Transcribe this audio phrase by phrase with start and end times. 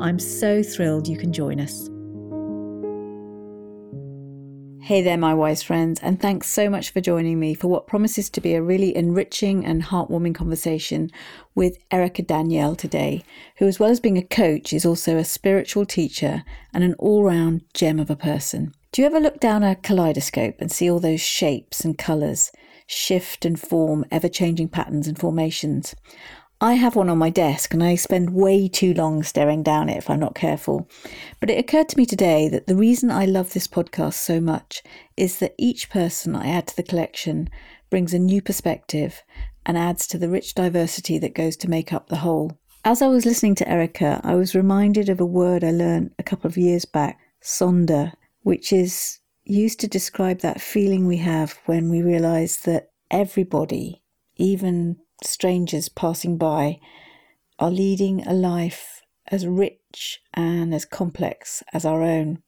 [0.00, 1.90] I'm so thrilled you can join us.
[4.82, 8.30] Hey there, my wise friends, and thanks so much for joining me for what promises
[8.30, 11.10] to be a really enriching and heartwarming conversation
[11.54, 13.22] with Erica Danielle today,
[13.58, 17.22] who, as well as being a coach, is also a spiritual teacher and an all
[17.22, 18.72] round gem of a person.
[18.92, 22.50] Do you ever look down a kaleidoscope and see all those shapes and colours,
[22.86, 25.94] shift and form, ever changing patterns and formations?
[26.62, 29.96] I have one on my desk and I spend way too long staring down it
[29.96, 30.90] if I'm not careful.
[31.40, 34.82] But it occurred to me today that the reason I love this podcast so much
[35.16, 37.48] is that each person I add to the collection
[37.88, 39.22] brings a new perspective
[39.64, 42.58] and adds to the rich diversity that goes to make up the whole.
[42.84, 46.22] As I was listening to Erica, I was reminded of a word I learned a
[46.22, 48.12] couple of years back, sonder,
[48.42, 54.02] which is used to describe that feeling we have when we realize that everybody,
[54.36, 56.80] even strangers passing by
[57.58, 62.42] are leading a life as rich and as complex as our own.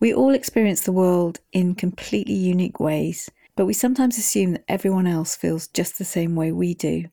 [0.00, 5.06] We all experience the world in completely unique ways, but we sometimes assume that everyone
[5.06, 7.06] else feels just the same way we do.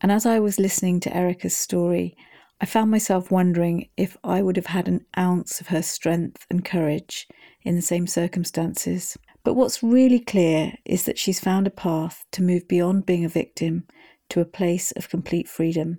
[0.00, 2.16] And as I was listening to Erica's story,
[2.60, 6.64] I found myself wondering if I would have had an ounce of her strength and
[6.64, 7.26] courage
[7.62, 9.16] in the same circumstances.
[9.44, 13.28] But what's really clear is that she's found a path to move beyond being a
[13.28, 13.88] victim
[14.32, 15.98] to a place of complete freedom.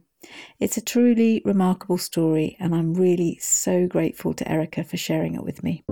[0.60, 5.44] It's a truly remarkable story, and I'm really so grateful to Erica for sharing it
[5.44, 5.84] with me.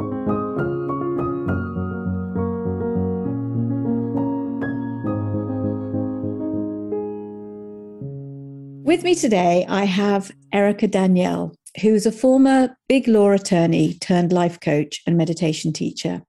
[8.83, 11.53] With me today, I have Erica Danielle,
[11.83, 16.23] who is a former big law attorney turned life coach and meditation teacher.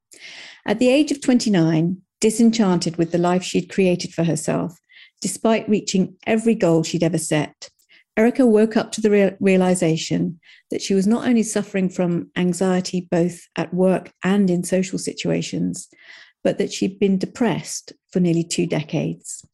[0.67, 4.79] At the age of 29, disenchanted with the life she'd created for herself,
[5.23, 7.71] Despite reaching every goal she'd ever set,
[8.17, 10.39] Erica woke up to the real- realization
[10.71, 15.89] that she was not only suffering from anxiety both at work and in social situations,
[16.45, 19.47] but that she'd been depressed for nearly two decades.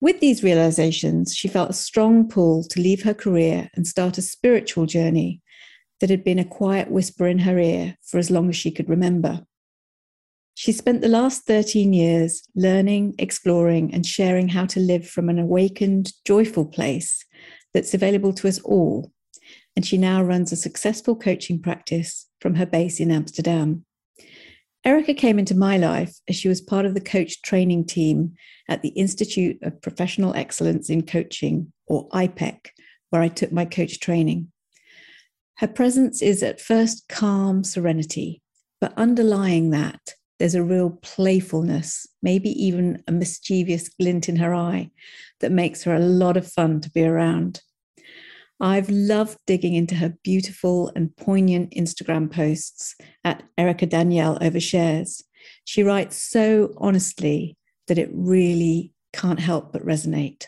[0.00, 4.22] With these realizations, she felt a strong pull to leave her career and start a
[4.22, 5.42] spiritual journey
[6.00, 8.88] that had been a quiet whisper in her ear for as long as she could
[8.88, 9.44] remember.
[10.58, 15.38] She spent the last 13 years learning, exploring, and sharing how to live from an
[15.38, 17.24] awakened, joyful place
[17.72, 19.12] that's available to us all.
[19.76, 23.84] And she now runs a successful coaching practice from her base in Amsterdam.
[24.84, 28.34] Erica came into my life as she was part of the coach training team
[28.68, 32.70] at the Institute of Professional Excellence in Coaching, or IPEC,
[33.10, 34.50] where I took my coach training.
[35.58, 38.42] Her presence is at first calm serenity,
[38.80, 44.90] but underlying that there's a real playfulness, maybe even a mischievous glint in her eye
[45.40, 47.60] that makes her a lot of fun to be around.
[48.60, 55.22] I've loved digging into her beautiful and poignant Instagram posts at Erica Danielle Overshares.
[55.64, 57.56] She writes so honestly
[57.86, 60.46] that it really can't help but resonate.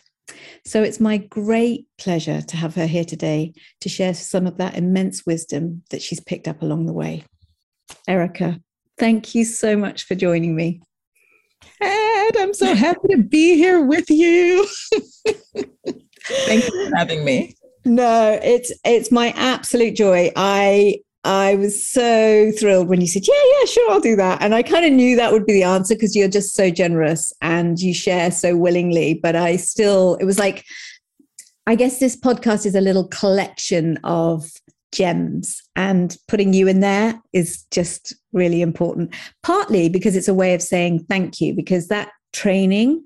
[0.65, 4.77] So it's my great pleasure to have her here today to share some of that
[4.77, 7.25] immense wisdom that she's picked up along the way.
[8.09, 8.61] Erica,
[9.01, 10.83] Thank you so much for joining me.
[11.81, 14.69] Ed, I'm so happy to be here with you.
[16.27, 17.57] Thank you for having me.
[17.87, 20.31] No, it's it's my absolute joy.
[20.37, 24.55] I I was so thrilled when you said, "Yeah, yeah, sure, I'll do that." And
[24.55, 27.81] I kind of knew that would be the answer because you're just so generous and
[27.81, 29.15] you share so willingly.
[29.15, 30.67] But I still, it was like,
[31.67, 34.51] I guess this podcast is a little collection of
[34.93, 39.15] gems and putting you in there is just really important.
[39.43, 43.03] Partly because it's a way of saying thank you because that training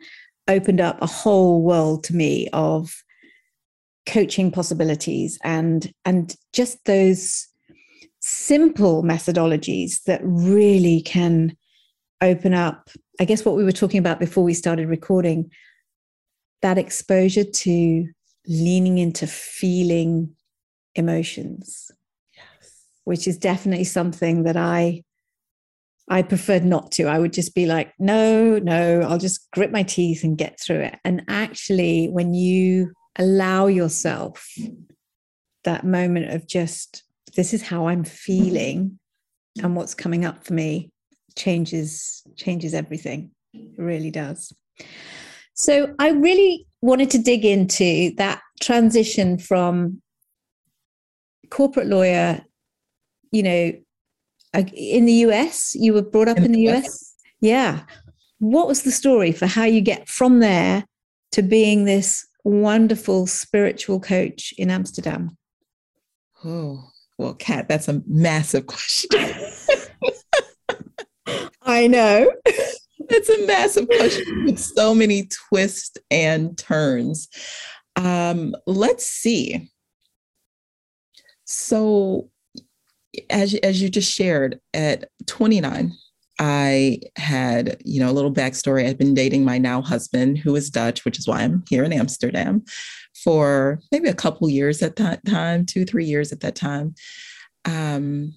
[0.48, 2.92] opened up a whole world to me of
[4.06, 7.48] coaching possibilities and and just those
[8.20, 11.56] simple methodologies that really can
[12.20, 15.50] open up i guess what we were talking about before we started recording
[16.60, 18.06] that exposure to
[18.46, 20.34] leaning into feeling
[20.94, 21.90] emotions
[22.36, 22.84] yes.
[23.04, 25.02] which is definitely something that i
[26.08, 29.82] i preferred not to i would just be like no no i'll just grit my
[29.82, 34.46] teeth and get through it and actually when you allow yourself
[35.64, 37.02] that moment of just
[37.36, 38.98] this is how I'm feeling
[39.62, 40.90] and what's coming up for me
[41.36, 43.30] changes changes everything.
[43.52, 44.52] It really does.
[45.54, 50.02] So I really wanted to dig into that transition from
[51.54, 52.44] corporate lawyer,
[53.30, 53.72] you know,
[54.74, 56.84] in the US, you were brought up in, in the US.
[56.84, 57.14] US.
[57.40, 57.80] Yeah.
[58.40, 60.84] What was the story for how you get from there
[61.30, 65.36] to being this wonderful spiritual coach in Amsterdam?
[66.44, 69.10] Oh, well, Kat, that's a massive question.
[71.62, 72.30] I know.
[73.06, 77.28] That's a massive question with so many twists and turns.
[77.96, 79.70] Um, let's see.
[81.44, 82.30] So,
[83.30, 85.92] as as you just shared, at 29,
[86.38, 88.88] I had, you know, a little backstory.
[88.88, 91.92] I'd been dating my now husband, who is Dutch, which is why I'm here in
[91.92, 92.64] Amsterdam,
[93.22, 96.94] for maybe a couple years at that time, two, three years at that time.
[97.64, 98.34] Um,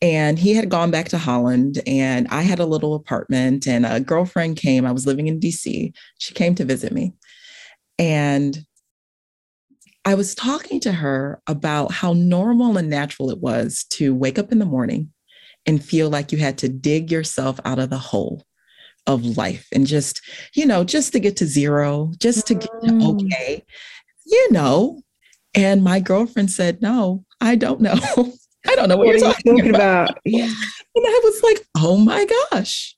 [0.00, 4.00] and he had gone back to Holland, and I had a little apartment, and a
[4.00, 4.86] girlfriend came.
[4.86, 5.92] I was living in DC.
[6.18, 7.12] She came to visit me.
[7.98, 8.64] And
[10.04, 14.50] I was talking to her about how normal and natural it was to wake up
[14.50, 15.12] in the morning
[15.64, 18.44] and feel like you had to dig yourself out of the hole
[19.06, 20.20] of life and just,
[20.54, 23.24] you know, just to get to zero, just to get to mm.
[23.24, 23.64] okay,
[24.26, 25.02] you know.
[25.54, 27.92] And my girlfriend said, No, I don't know.
[28.66, 30.10] I don't know what, what you're talking, talking about.
[30.10, 30.20] about.
[30.24, 30.52] Yeah.
[30.94, 32.94] And I was like, oh my gosh.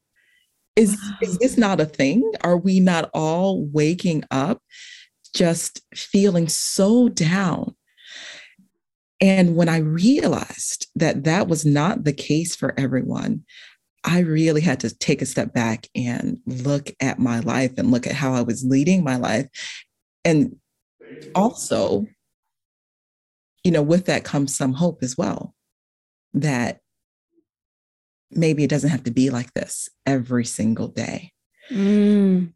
[0.75, 2.29] Is is this not a thing?
[2.43, 4.61] Are we not all waking up
[5.35, 7.75] just feeling so down?
[9.21, 13.45] And when I realized that that was not the case for everyone,
[14.03, 18.07] I really had to take a step back and look at my life and look
[18.07, 19.49] at how I was leading my life.
[20.25, 20.57] And
[21.35, 22.07] also
[23.65, 25.55] you know, with that comes some hope as well
[26.35, 26.81] that
[28.31, 31.33] maybe it doesn't have to be like this every single day.
[31.71, 32.53] Mm.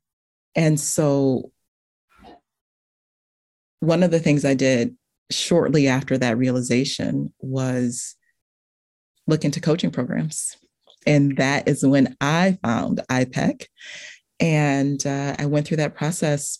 [0.54, 1.50] And so,
[3.80, 4.96] one of the things I did
[5.30, 8.16] shortly after that realization was
[9.26, 10.56] look into coaching programs.
[11.06, 13.66] And that is when I found IPEC.
[14.40, 16.58] And uh, I went through that process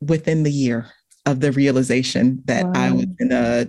[0.00, 0.86] within the year
[1.26, 2.72] of the realization that wow.
[2.74, 3.66] I was in a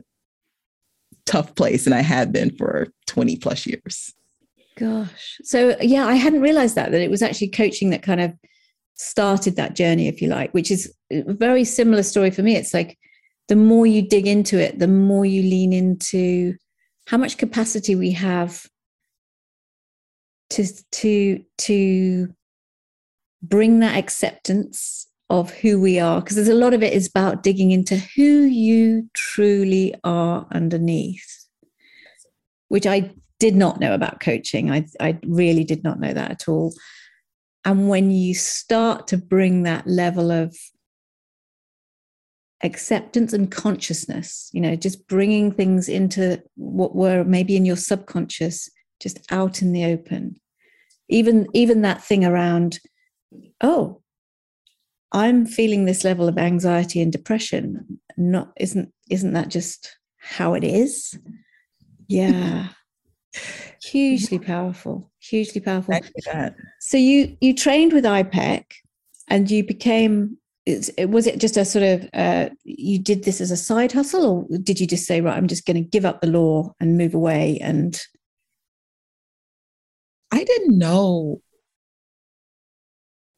[1.25, 4.13] tough place and I had been for 20 plus years.
[4.77, 5.38] Gosh.
[5.44, 8.33] So yeah, I hadn't realized that that it was actually coaching that kind of
[8.95, 12.55] started that journey if you like, which is a very similar story for me.
[12.55, 12.97] It's like
[13.47, 16.55] the more you dig into it, the more you lean into
[17.07, 18.67] how much capacity we have
[20.51, 22.33] to to to
[23.41, 26.21] bring that acceptance of who we are.
[26.21, 31.38] Because there's a lot of it is about digging into who you truly are underneath
[32.67, 33.11] which i
[33.41, 34.69] did not know about coaching.
[34.69, 36.73] I, I really did not know that at all
[37.65, 40.55] and when you start to bring that level of
[42.63, 48.69] acceptance and consciousness you know just bringing things into what were maybe in your subconscious
[48.99, 50.35] just out in the open
[51.09, 52.79] even even that thing around
[53.61, 54.01] oh
[55.11, 57.99] I'm feeling this level of anxiety and depression.
[58.17, 61.17] Not isn't isn't that just how it is?
[62.07, 62.69] Yeah.
[63.91, 65.12] hugely powerful.
[65.19, 65.93] Hugely powerful.
[66.79, 68.63] So you you trained with IPEC
[69.27, 73.51] and you became it, was it just a sort of uh, you did this as
[73.51, 76.21] a side hustle or did you just say right i'm just going to give up
[76.21, 78.00] the law and move away and
[80.31, 81.41] i didn't know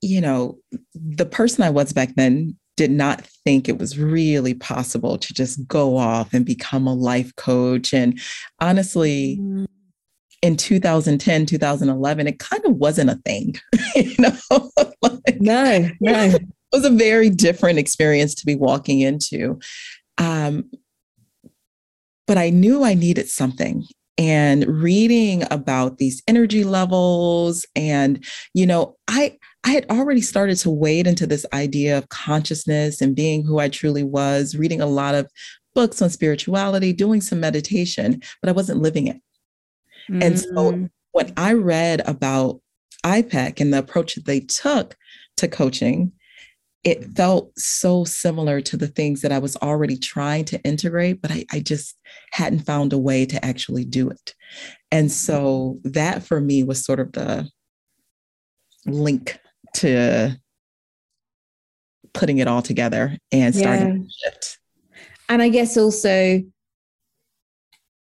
[0.03, 0.59] you know,
[0.93, 5.65] the person I was back then did not think it was really possible to just
[5.67, 7.93] go off and become a life coach.
[7.93, 8.19] And
[8.59, 9.65] honestly, mm.
[10.43, 13.55] In 2010, 2011, it kind of wasn't a thing.
[13.95, 14.37] you know,
[15.01, 16.23] like, no, no.
[16.25, 19.57] It was a very different experience to be walking into.
[20.17, 20.69] Um,
[22.27, 23.85] but I knew I needed something
[24.17, 28.23] and reading about these energy levels and
[28.53, 33.15] you know i i had already started to wade into this idea of consciousness and
[33.15, 35.27] being who i truly was reading a lot of
[35.73, 39.17] books on spirituality doing some meditation but i wasn't living it
[40.09, 40.21] mm-hmm.
[40.21, 40.89] and so mm.
[41.11, 42.59] when i read about
[43.03, 44.95] ipec and the approach that they took
[45.37, 46.11] to coaching
[46.83, 51.31] it felt so similar to the things that I was already trying to integrate, but
[51.31, 51.97] I, I, just
[52.31, 54.35] hadn't found a way to actually do it.
[54.91, 57.47] And so that for me was sort of the
[58.85, 59.39] link
[59.75, 60.37] to
[62.13, 64.31] putting it all together and starting yeah.
[65.29, 66.41] and I guess also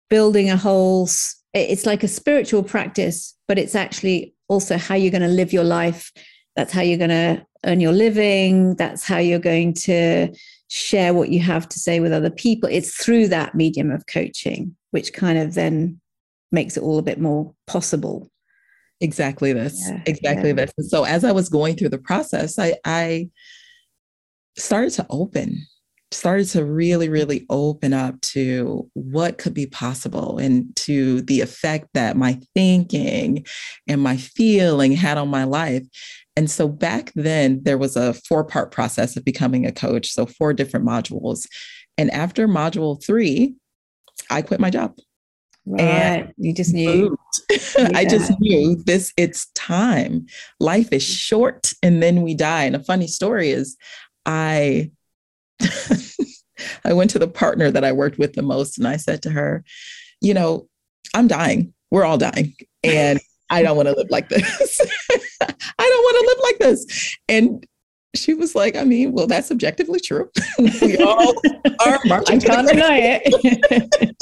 [0.10, 1.08] building a whole,
[1.54, 5.64] it's like a spiritual practice, but it's actually also how you're going to live your
[5.64, 6.12] life.
[6.56, 8.76] That's how you're going to earn your living.
[8.76, 10.34] That's how you're going to
[10.70, 12.70] share what you have to say with other people.
[12.72, 16.00] It's through that medium of coaching, which kind of then
[16.52, 18.30] makes it all a bit more possible.
[19.02, 19.82] Exactly this.
[19.88, 20.56] Yeah, exactly yeah.
[20.56, 20.74] this.
[20.78, 23.30] And so as I was going through the process, I, I
[24.56, 25.66] started to open
[26.12, 31.88] started to really, really open up to what could be possible and to the effect
[31.94, 33.46] that my thinking
[33.88, 35.84] and my feeling had on my life.
[36.36, 40.12] And so back then, there was a four part process of becoming a coach.
[40.12, 41.48] So, four different modules.
[41.98, 43.56] And after module three,
[44.30, 44.98] I quit my job.
[45.66, 45.82] Right.
[45.82, 47.16] And you just knew.
[47.50, 47.90] Yeah.
[47.96, 50.26] I just knew this, it's time.
[50.60, 52.64] Life is short and then we die.
[52.64, 53.78] And a funny story is
[54.26, 54.92] I
[56.86, 59.30] I went to the partner that I worked with the most and I said to
[59.32, 59.64] her,
[60.22, 60.68] you know,
[61.14, 61.74] I'm dying.
[61.90, 62.56] We're all dying.
[62.84, 64.82] And I don't want to live like this.
[65.42, 67.18] I don't want to live like this.
[67.28, 67.66] And
[68.16, 70.30] she was like, I mean, well, that's objectively true.
[70.82, 71.34] we all
[71.86, 72.38] are marching.
[72.38, 74.18] I can't deny it.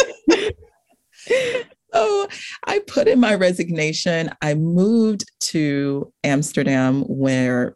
[1.94, 2.28] so
[2.66, 4.32] I put in my resignation.
[4.42, 7.76] I moved to Amsterdam where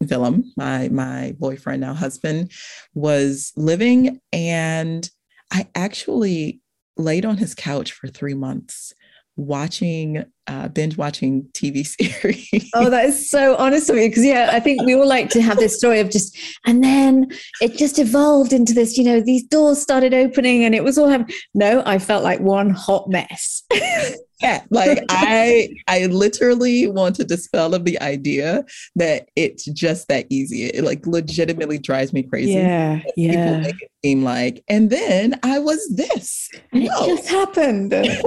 [0.00, 2.52] Willem, my my boyfriend now husband,
[2.94, 5.08] was living, and
[5.52, 6.60] I actually
[6.96, 8.92] laid on his couch for three months
[9.36, 11.86] watching uh, binge watching TV
[12.20, 12.70] series.
[12.74, 14.08] Oh, that is so honest of you.
[14.08, 16.36] Because yeah, I think we all like to have this story of just,
[16.66, 17.28] and then
[17.60, 18.96] it just evolved into this.
[18.96, 21.30] You know, these doors started opening, and it was all having.
[21.54, 23.62] No, I felt like one hot mess.
[24.40, 28.64] yeah, like I, I literally want to dispel of the idea
[28.96, 30.64] that it's just that easy.
[30.64, 32.52] It like legitimately drives me crazy.
[32.52, 33.30] Yeah, yeah.
[33.30, 36.50] People make it seem like, and then I was this.
[36.72, 37.04] And no.
[37.04, 38.22] it just happened, and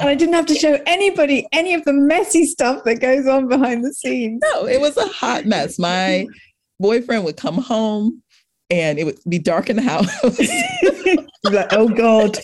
[0.00, 3.84] I didn't have to show anybody any of the messy stuff that goes on behind
[3.84, 4.40] the scenes.
[4.52, 5.78] No, it was a hot mess.
[5.78, 6.26] My
[6.78, 8.22] boyfriend would come home
[8.70, 10.06] and it would be dark in the house.
[11.44, 12.38] like, oh God.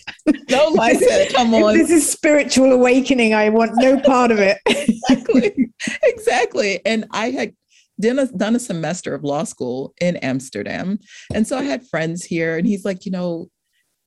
[0.51, 1.75] No light said, come on.
[1.75, 3.35] This is spiritual awakening.
[3.35, 4.59] I want no part of it.
[4.67, 5.71] exactly.
[6.03, 6.81] Exactly.
[6.87, 7.53] And I had
[8.01, 10.99] done a, done a semester of law school in Amsterdam.
[11.35, 13.51] And so I had friends here, and he's like, you know,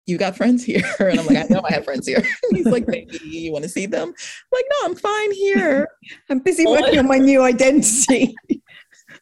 [0.08, 0.84] you got friends here.
[1.00, 2.24] And I'm like, I know I have friends here.
[2.52, 4.08] he's like, maybe you want to see them?
[4.08, 5.88] I'm like, no, I'm fine here.
[6.30, 8.36] I'm busy working on my new identity.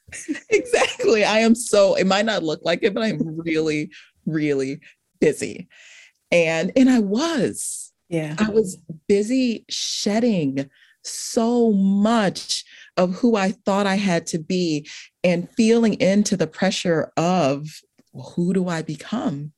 [0.49, 1.23] exactly.
[1.23, 3.91] I am so, it might not look like it, but I'm really,
[4.25, 4.79] really
[5.19, 5.67] busy.
[6.31, 7.93] And and I was.
[8.09, 8.35] Yeah.
[8.37, 10.69] I was busy shedding
[11.03, 12.63] so much
[12.97, 14.87] of who I thought I had to be
[15.23, 17.67] and feeling into the pressure of
[18.13, 19.53] well, who do I become?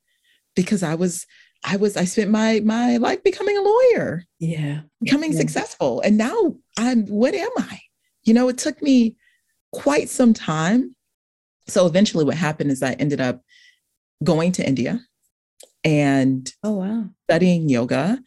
[0.55, 1.25] Because I was
[1.63, 4.23] I was I spent my my life becoming a lawyer.
[4.39, 4.81] Yeah.
[5.01, 5.39] Becoming yeah.
[5.39, 6.01] successful.
[6.01, 7.79] And now I'm what am I?
[8.23, 9.15] You know, it took me
[9.71, 10.95] quite some time.
[11.67, 13.41] So eventually what happened is I ended up
[14.23, 14.99] going to India
[15.83, 18.19] and oh wow studying yoga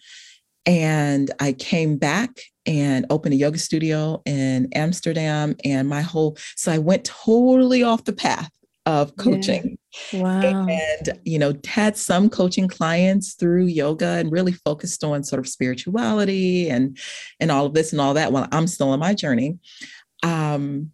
[0.66, 2.30] and I came back
[2.64, 8.04] and opened a yoga studio in Amsterdam and my whole so I went totally off
[8.04, 8.50] the path
[8.86, 9.78] of coaching.
[10.12, 10.22] Yeah.
[10.22, 10.66] Wow.
[10.68, 15.48] And, you know, had some coaching clients through yoga and really focused on sort of
[15.48, 16.96] spirituality and
[17.40, 19.58] and all of this and all that while I'm still on my journey.
[20.22, 20.92] Um,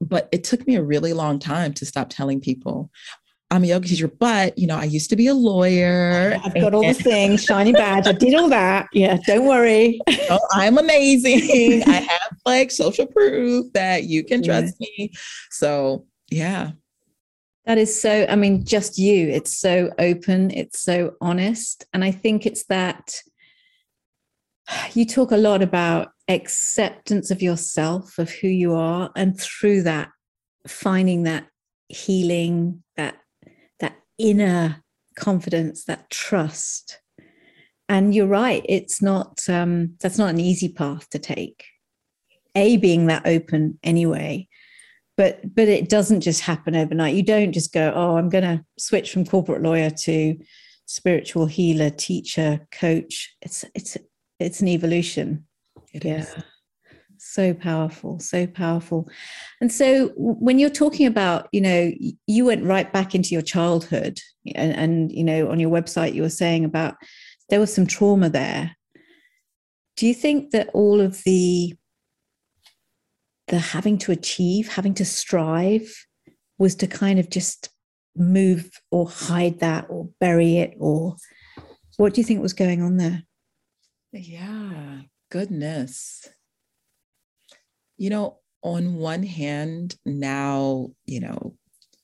[0.00, 2.90] but it took me a really long time to stop telling people
[3.50, 6.36] I'm a yoga teacher, but you know, I used to be a lawyer.
[6.44, 8.06] I've got all the things, shiny badge.
[8.06, 8.88] I did all that.
[8.92, 10.00] Yeah, don't worry.
[10.28, 11.84] Oh, I'm amazing.
[11.86, 14.86] I have like social proof that you can trust yeah.
[14.98, 15.12] me.
[15.52, 16.72] So yeah.
[17.64, 19.28] That is so, I mean, just you.
[19.28, 21.84] It's so open, it's so honest.
[21.92, 23.14] And I think it's that
[24.94, 30.10] you talk a lot about acceptance of yourself, of who you are, and through that,
[30.66, 31.46] finding that
[31.88, 33.16] healing, that
[33.80, 34.82] that inner
[35.18, 37.00] confidence, that trust.
[37.88, 41.64] And you're right, it's not um, that's not an easy path to take.
[42.54, 44.48] A being that open anyway,
[45.16, 47.14] but but it doesn't just happen overnight.
[47.14, 50.36] You don't just go, oh, I'm going to switch from corporate lawyer to
[50.86, 53.34] spiritual healer, teacher, coach.
[53.42, 53.96] It's it's
[54.40, 55.46] it's an evolution.
[55.96, 56.18] It yeah.
[56.18, 56.34] Is.
[57.18, 59.08] So powerful, so powerful.
[59.60, 61.90] And so when you're talking about, you know,
[62.26, 64.20] you went right back into your childhood
[64.54, 66.94] and, and you know, on your website you were saying about
[67.48, 68.76] there was some trauma there.
[69.96, 71.74] Do you think that all of the
[73.48, 76.06] the having to achieve, having to strive
[76.58, 77.70] was to kind of just
[78.16, 81.16] move or hide that or bury it or
[81.96, 83.22] what do you think was going on there
[84.12, 85.00] yeah
[85.36, 86.26] goodness
[87.98, 91.54] you know on one hand now you know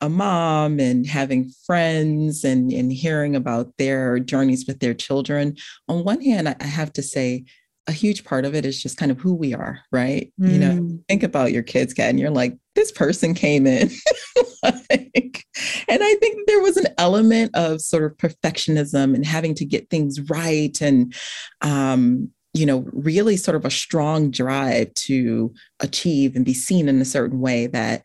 [0.02, 5.56] a mom and having friends and, and hearing about their journeys with their children
[5.88, 7.42] on one hand i have to say
[7.86, 10.32] a huge part of it is just kind of who we are, right?
[10.40, 10.52] Mm.
[10.52, 11.04] You know, mm.
[11.08, 13.90] think about your kids, Kat, and you're like, this person came in.
[14.62, 15.44] like,
[15.88, 19.90] and I think there was an element of sort of perfectionism and having to get
[19.90, 21.12] things right and,
[21.60, 27.00] um, you know, really sort of a strong drive to achieve and be seen in
[27.00, 28.04] a certain way that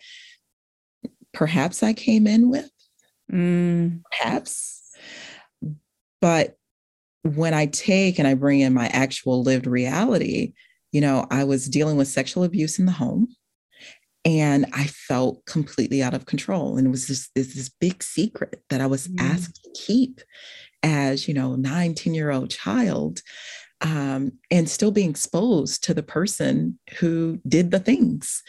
[1.34, 2.70] perhaps I came in with.
[3.32, 4.01] Mm.
[4.12, 4.82] Perhaps.
[6.22, 6.56] But
[7.24, 10.54] when I take and I bring in my actual lived reality,
[10.92, 13.27] you know, I was dealing with sexual abuse in the home
[14.24, 16.77] and I felt completely out of control.
[16.77, 19.20] And it was this, this, this big secret that I was mm.
[19.20, 20.22] asked to keep
[20.84, 23.22] as, you know, nine, 10 year old child.
[23.81, 28.41] Um, and still being exposed to the person who did the things.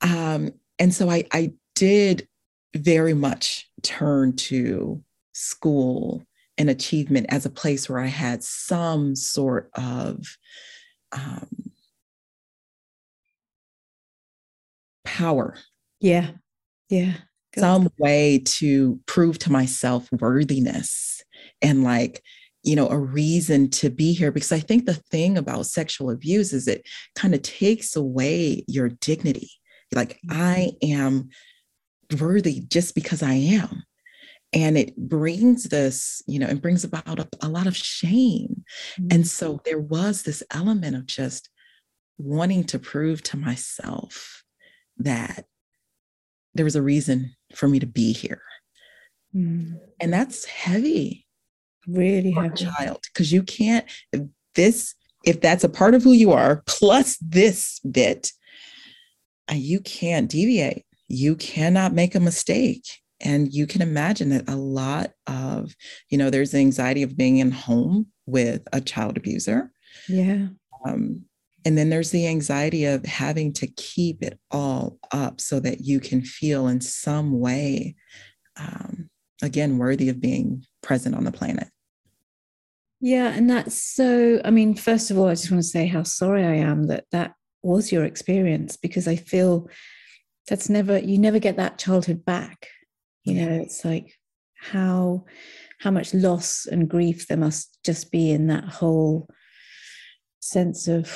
[0.00, 0.50] Um,
[0.80, 2.26] and so I, I did
[2.74, 5.00] very much turn to
[5.32, 6.24] school
[6.58, 10.26] and achievement as a place where I had some sort of
[11.12, 11.48] um,
[15.04, 15.56] power.
[16.00, 16.30] Yeah.
[16.88, 17.12] Yeah.
[17.54, 17.60] Good.
[17.60, 21.22] Some way to prove to myself worthiness
[21.62, 22.22] and like,
[22.62, 24.32] you know, a reason to be here.
[24.32, 28.88] Because I think the thing about sexual abuse is it kind of takes away your
[28.88, 29.50] dignity.
[29.94, 30.40] Like, mm-hmm.
[30.40, 31.30] I am
[32.18, 33.84] worthy just because I am
[34.52, 38.64] and it brings this you know it brings about a, a lot of shame
[38.98, 39.08] mm-hmm.
[39.10, 41.50] and so there was this element of just
[42.16, 44.42] wanting to prove to myself
[44.96, 45.44] that
[46.54, 48.42] there was a reason for me to be here
[49.34, 49.76] mm-hmm.
[50.00, 51.26] and that's heavy
[51.88, 53.84] really heavy child because you can't
[54.54, 58.32] this if that's a part of who you are plus this bit
[59.50, 60.84] uh, you can't deviate.
[61.08, 62.84] You cannot make a mistake.
[63.20, 65.74] And you can imagine that a lot of
[66.08, 69.72] you know there's the anxiety of being in home with a child abuser.
[70.08, 70.48] Yeah.
[70.86, 71.22] Um,
[71.64, 75.98] and then there's the anxiety of having to keep it all up so that you
[75.98, 77.96] can feel in some way
[78.56, 79.10] um,
[79.42, 81.68] again worthy of being present on the planet
[83.00, 86.02] yeah and that's so i mean first of all i just want to say how
[86.02, 89.68] sorry i am that that was your experience because i feel
[90.48, 92.68] that's never you never get that childhood back.
[93.24, 94.14] You know it's like
[94.58, 95.24] how
[95.80, 99.28] how much loss and grief there must just be in that whole
[100.40, 101.06] sense of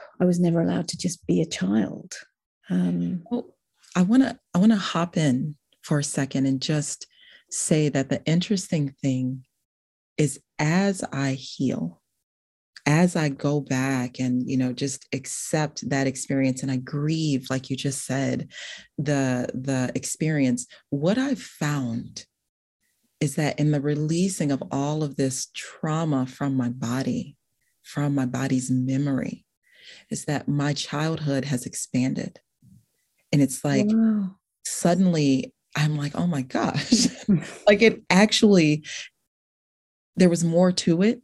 [0.20, 2.14] i was never allowed to just be a child.
[2.70, 3.54] Um, well,
[3.96, 7.06] i want to i want to hop in for a second and just
[7.50, 9.44] say that the interesting thing
[10.18, 12.00] is as i heal
[12.86, 17.70] as I go back and, you know, just accept that experience and I grieve, like
[17.70, 18.52] you just said,
[18.98, 22.26] the, the experience, what I've found
[23.20, 27.36] is that in the releasing of all of this trauma from my body,
[27.82, 29.46] from my body's memory,
[30.10, 32.38] is that my childhood has expanded.
[33.32, 34.36] And it's like wow.
[34.66, 37.06] suddenly I'm like, oh my gosh,
[37.66, 38.84] like it actually,
[40.16, 41.20] there was more to it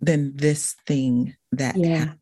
[0.00, 1.96] than this thing that yeah.
[1.96, 2.18] happened.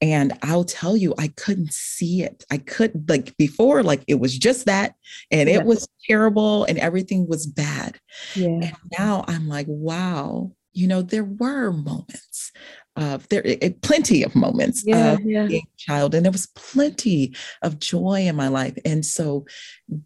[0.00, 2.44] And I'll tell you, I couldn't see it.
[2.50, 4.94] I could like before, like it was just that,
[5.30, 5.56] and yeah.
[5.56, 7.98] it was terrible, and everything was bad.
[8.34, 8.48] Yeah.
[8.48, 12.52] And now I'm like, wow, you know, there were moments
[12.96, 15.46] of there, it, plenty of moments yeah, of yeah.
[15.46, 18.76] being a child, and there was plenty of joy in my life.
[18.84, 19.46] And so,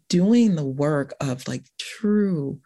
[0.07, 2.61] doing the work of like true,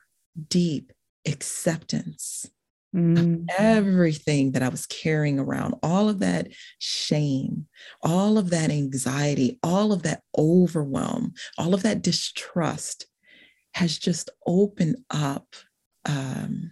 [0.49, 0.92] deep
[1.25, 2.47] acceptance
[2.95, 3.47] Mm.
[3.57, 7.65] Everything that I was carrying around, all of that shame,
[8.03, 13.07] all of that anxiety, all of that overwhelm, all of that distrust
[13.73, 15.47] has just opened up
[16.05, 16.71] um,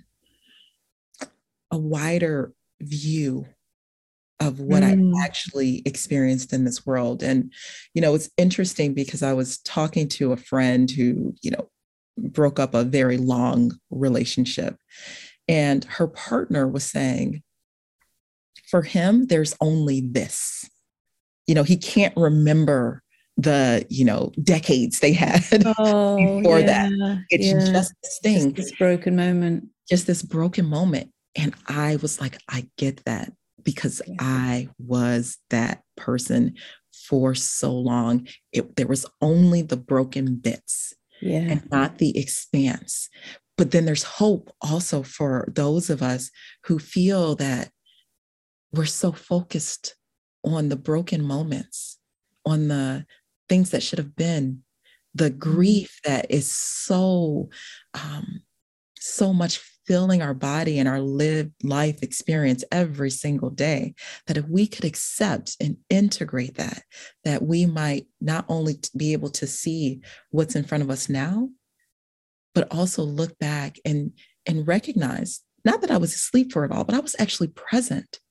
[1.72, 3.48] a wider view
[4.40, 5.16] of what mm.
[5.16, 7.24] I actually experienced in this world.
[7.24, 7.52] And,
[7.96, 11.70] you know, it's interesting because I was talking to a friend who, you know,
[12.22, 14.78] broke up a very long relationship.
[15.48, 17.44] And her partner was saying,
[18.70, 20.70] for him, there's only this.
[21.48, 23.04] You know, he can't remember
[23.38, 25.44] the, you know, decades they had
[25.78, 27.26] oh, before yeah, that.
[27.30, 27.72] It's yeah.
[27.72, 28.54] just this thing.
[28.54, 29.68] Just this broken moment.
[29.90, 31.12] Just this broken moment.
[31.36, 33.32] And I was like, I get that
[33.64, 34.16] because yeah.
[34.20, 36.56] I was that person
[36.92, 38.28] for so long.
[38.52, 41.40] It, there was only the broken bits yeah.
[41.40, 43.10] and not the expanse.
[43.58, 46.32] But then there's hope also for those of us
[46.66, 47.70] who feel that
[48.74, 49.96] we're so focused
[50.44, 52.00] on the broken moments,
[52.46, 53.06] on the
[53.50, 54.64] things that should have been,
[55.14, 55.40] the Mm-hmm.
[55.40, 57.50] grief that is so,
[57.94, 58.42] um,
[58.98, 59.58] so much
[59.92, 63.94] filling our body and our lived life experience every single day
[64.26, 66.84] that if we could accept and integrate that
[67.26, 70.00] that we might not only be able to see
[70.30, 71.50] what's in front of us now
[72.56, 74.14] but also look back and
[74.46, 78.22] and recognize not that i was asleep for it all but i was actually present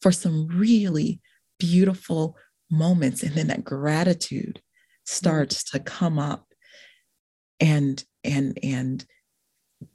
[0.00, 1.20] for some really
[1.58, 2.34] beautiful
[2.70, 5.14] moments and then that gratitude mm-hmm.
[5.14, 6.46] starts to come up
[7.60, 9.04] and and and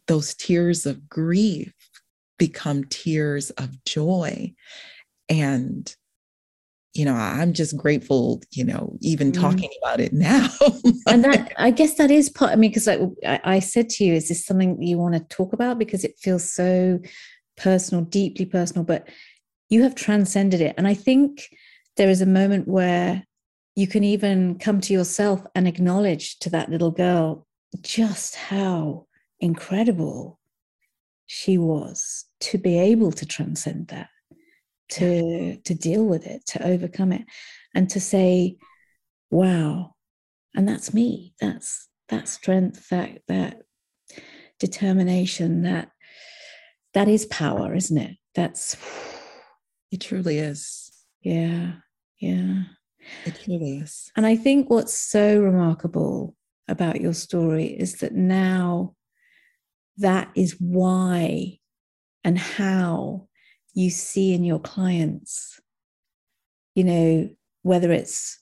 [0.07, 1.73] those tears of grief
[2.37, 4.53] become tears of joy.
[5.29, 5.93] And
[6.95, 9.41] you know i'm just grateful you know even Mm.
[9.41, 10.49] talking about it now.
[11.07, 14.05] And that i guess that is part i mean because like I, I said to
[14.05, 15.77] you is this something you want to talk about?
[15.77, 16.99] Because it feels so
[17.57, 19.07] personal deeply personal but
[19.69, 20.73] you have transcended it.
[20.77, 21.43] And i think
[21.97, 23.23] there is a moment where
[23.75, 27.45] you can even come to yourself and acknowledge to that little girl
[27.81, 29.04] just how
[29.39, 30.39] incredible
[31.27, 34.09] she was to be able to transcend that
[34.89, 37.25] to to deal with it to overcome it
[37.73, 38.57] and to say
[39.31, 39.95] wow.
[40.55, 41.33] And that's me.
[41.41, 43.63] That's that strength that that
[44.59, 45.91] determination that
[46.93, 48.17] that is power isn't it?
[48.35, 48.77] That's
[49.91, 50.91] it truly is.
[51.21, 51.73] Yeah
[52.19, 52.63] yeah.
[53.25, 54.11] It truly is.
[54.15, 56.35] And i think what's so remarkable
[56.67, 58.95] about your story is that now
[59.97, 61.57] that is why
[62.23, 63.27] and how
[63.73, 65.59] you see in your clients
[66.75, 67.29] you know
[67.63, 68.39] whether it's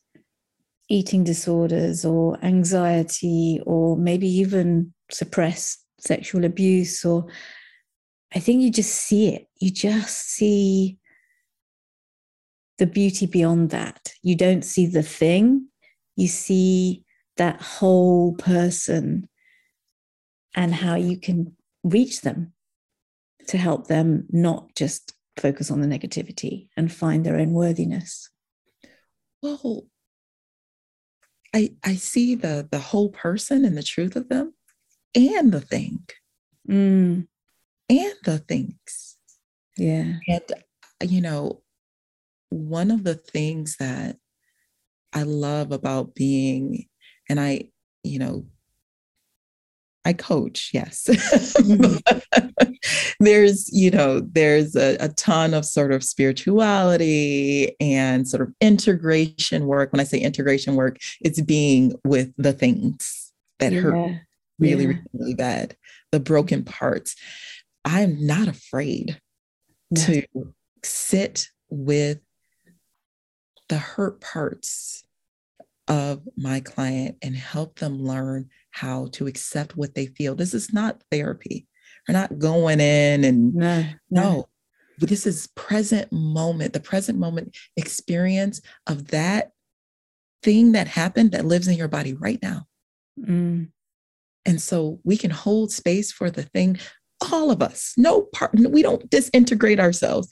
[0.89, 7.26] eating disorders or anxiety or maybe even suppressed sexual abuse or
[8.36, 9.48] i think you just see it.
[9.60, 10.98] You just see
[12.78, 14.13] the beauty beyond that.
[14.22, 15.68] You don't see the thing.
[16.16, 17.04] You see
[17.38, 19.30] that whole person
[20.56, 22.54] and how you can reach them
[23.48, 28.30] to help them not just focus on the negativity and find their own worthiness.
[29.42, 29.86] Well
[31.54, 34.54] i i see the the whole person and the truth of them
[35.16, 36.04] and the thing
[36.68, 37.28] mm,
[37.89, 39.18] and the things
[39.76, 40.18] yeah.
[40.28, 40.44] And
[41.02, 41.63] you know
[42.50, 44.18] one of the things that
[45.12, 46.86] i love about being
[47.28, 47.70] and i
[48.04, 48.46] you know
[50.06, 52.74] i coach yes mm-hmm.
[53.20, 59.66] there's you know there's a, a ton of sort of spirituality and sort of integration
[59.66, 64.20] work when i say integration work it's being with the things that hurt
[64.60, 64.94] really yeah.
[65.13, 65.76] really, bad
[66.12, 67.16] the broken parts
[67.86, 69.20] i'm not afraid
[69.92, 70.02] No.
[70.02, 70.24] to
[70.84, 72.20] sit with
[73.70, 75.04] the hurt parts
[75.88, 80.36] of my client and help them learn how to accept what they feel.
[80.36, 81.67] This is not therapy.
[82.07, 84.49] We're not going in and no no,
[84.99, 89.51] but this is present moment, the present moment experience of that
[90.41, 92.65] thing that happened that lives in your body right now.
[93.19, 93.69] Mm,
[94.45, 96.79] And so we can hold space for the thing,
[97.31, 100.27] all of us, no part, we don't disintegrate ourselves.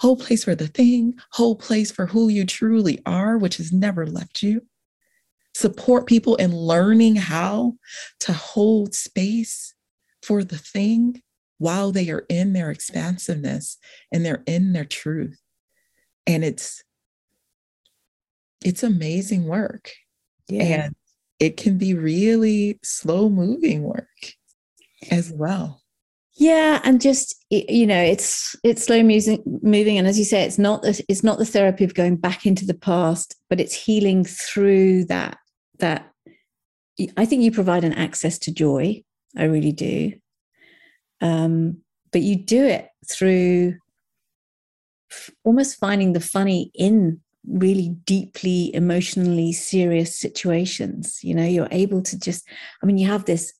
[0.00, 4.06] Whole place for the thing, whole place for who you truly are, which has never
[4.06, 4.62] left you.
[5.54, 7.74] Support people in learning how
[8.20, 9.74] to hold space
[10.22, 11.22] for the thing
[11.58, 13.76] while they are in their expansiveness
[14.12, 15.38] and they're in their truth.
[16.26, 16.82] And it's
[18.64, 19.90] it's amazing work.
[20.48, 20.94] yeah And
[21.38, 24.06] it can be really slow moving work
[25.10, 25.82] as well.
[26.36, 30.58] yeah and just you know it's it's slow music moving and as you say it's
[30.58, 34.24] not the, it's not the therapy of going back into the past but it's healing
[34.24, 35.36] through that
[35.82, 36.10] that
[37.18, 39.02] i think you provide an access to joy.
[39.36, 40.12] I really do.
[41.20, 41.78] Um
[42.12, 43.76] but you do it through
[45.44, 51.18] almost finding the funny in really deeply emotionally serious situations.
[51.22, 52.46] You know you're able to just
[52.82, 53.52] i mean you have this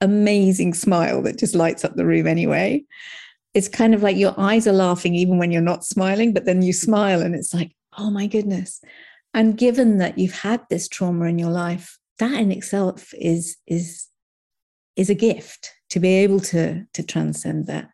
[0.00, 2.84] amazing smile that just lights up the room anyway.
[3.52, 6.62] It's kind of like your eyes are laughing even when you're not smiling but then
[6.62, 8.80] you smile and it's like oh my goodness
[9.34, 14.06] and given that you've had this trauma in your life that in itself is is
[14.96, 17.88] is a gift to be able to to transcend that.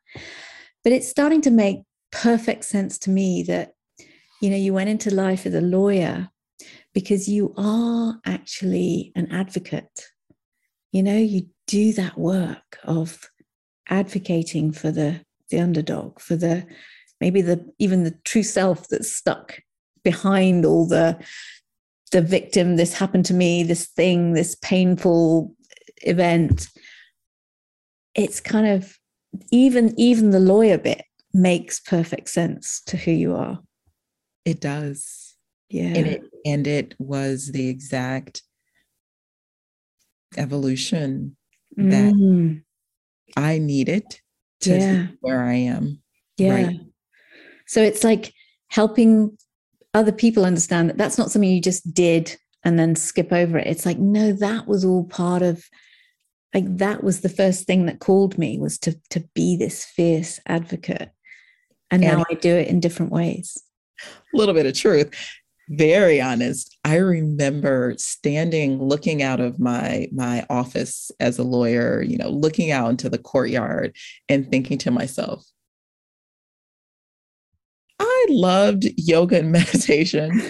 [0.83, 1.79] But it's starting to make
[2.13, 3.73] perfect sense to me that
[4.41, 6.29] you know you went into life as a lawyer
[6.93, 10.07] because you are actually an advocate.
[10.93, 13.31] You know, you do that work of
[13.89, 15.21] advocating for the
[15.51, 16.67] the underdog, for the
[17.21, 19.61] maybe the even the true self that's stuck
[20.07, 21.19] behind all the
[22.13, 25.53] the victim, this happened to me, this thing, this painful
[26.03, 26.69] event.
[28.15, 28.97] It's kind of
[29.51, 31.03] even even the lawyer bit
[31.35, 33.59] makes perfect sense to who you are.
[34.45, 35.35] It does.
[35.69, 35.95] Yeah.
[35.97, 38.43] And it, and it was the exact
[40.37, 41.37] evolution
[41.77, 42.63] that Mm,
[43.37, 44.05] I needed
[44.61, 45.07] to Yeah.
[45.21, 46.01] where I am.
[46.39, 46.53] yeah.
[46.55, 46.81] Right.
[47.67, 48.33] So it's like
[48.69, 49.37] helping
[49.97, 53.67] other people understand that that's not something you just did and then skip over it.
[53.67, 55.65] It's like, no, that was all part of
[56.55, 60.39] like that was the first thing that called me was to to be this fierce
[60.47, 61.11] advocate.
[61.91, 63.63] And now And- I do it in different ways.
[64.35, 65.11] A little bit of truth.
[65.71, 66.77] Very honest.
[66.85, 72.71] I remember standing looking out of my my office as a lawyer, you know, looking
[72.71, 73.97] out into the courtyard
[74.29, 75.45] and thinking to myself,
[78.29, 80.43] I loved yoga and meditation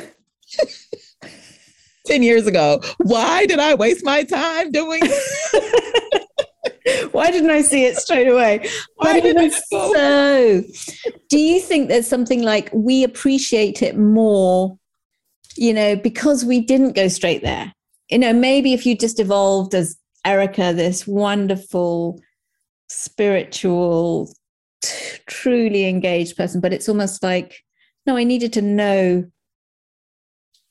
[2.07, 2.81] 10 years ago.
[2.99, 5.03] Why did I waste my time doing
[7.11, 8.69] Why didn't I see it straight away?
[8.97, 10.63] Why did I so,
[11.29, 14.79] do you think there's something like we appreciate it more,
[15.57, 17.73] you know, because we didn't go straight there?
[18.11, 22.21] You know, maybe if you just evolved as Erica, this wonderful,
[22.89, 24.33] spiritual,
[24.81, 27.65] t- truly engaged person, but it's almost like,
[28.07, 29.25] no, I needed to know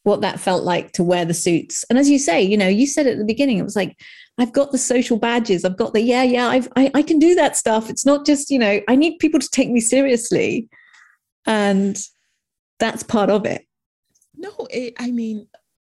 [0.04, 1.84] what that felt like to wear the suits.
[1.90, 3.98] And as you say, you know, you said at the beginning, it was like,
[4.38, 5.66] I've got the social badges.
[5.66, 7.90] I've got the, yeah, yeah, I've, I, I can do that stuff.
[7.90, 10.70] It's not just, you know, I need people to take me seriously.
[11.48, 12.00] And
[12.80, 13.66] that's part of it.
[14.36, 15.48] No, it, I mean,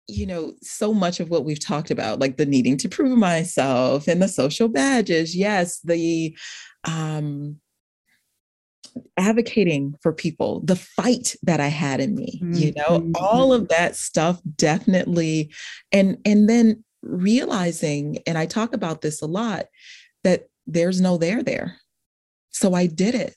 [0.07, 4.07] you know, so much of what we've talked about, like the needing to prove myself
[4.07, 6.35] and the social badges, yes, the
[6.83, 7.61] um
[9.17, 13.11] advocating for people, the fight that I had in me, you know, Mhm.
[13.15, 15.53] all of that stuff definitely
[15.91, 19.65] and and then realizing and I talk about this a lot
[20.23, 21.77] that there's no there there.
[22.49, 23.35] So I did it.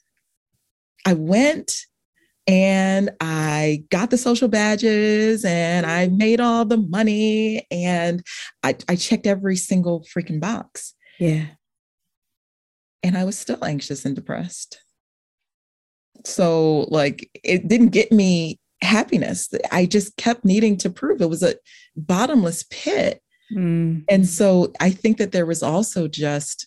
[1.06, 1.72] I went
[2.46, 8.22] and I got the social badges and I made all the money and
[8.62, 10.94] I, I checked every single freaking box.
[11.18, 11.46] Yeah.
[13.02, 14.78] And I was still anxious and depressed.
[16.24, 19.48] So, like, it didn't get me happiness.
[19.72, 21.54] I just kept needing to prove it was a
[21.96, 23.20] bottomless pit.
[23.52, 24.04] Mm.
[24.08, 26.66] And so I think that there was also just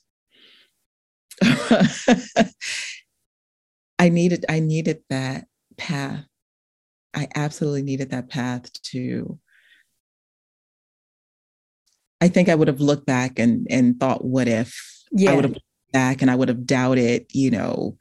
[4.00, 6.26] I needed I needed that path.
[7.16, 9.40] I absolutely needed that path to
[12.20, 14.76] I think I would have looked back and and thought what if
[15.28, 17.98] I would have looked back and I would have doubted, you know,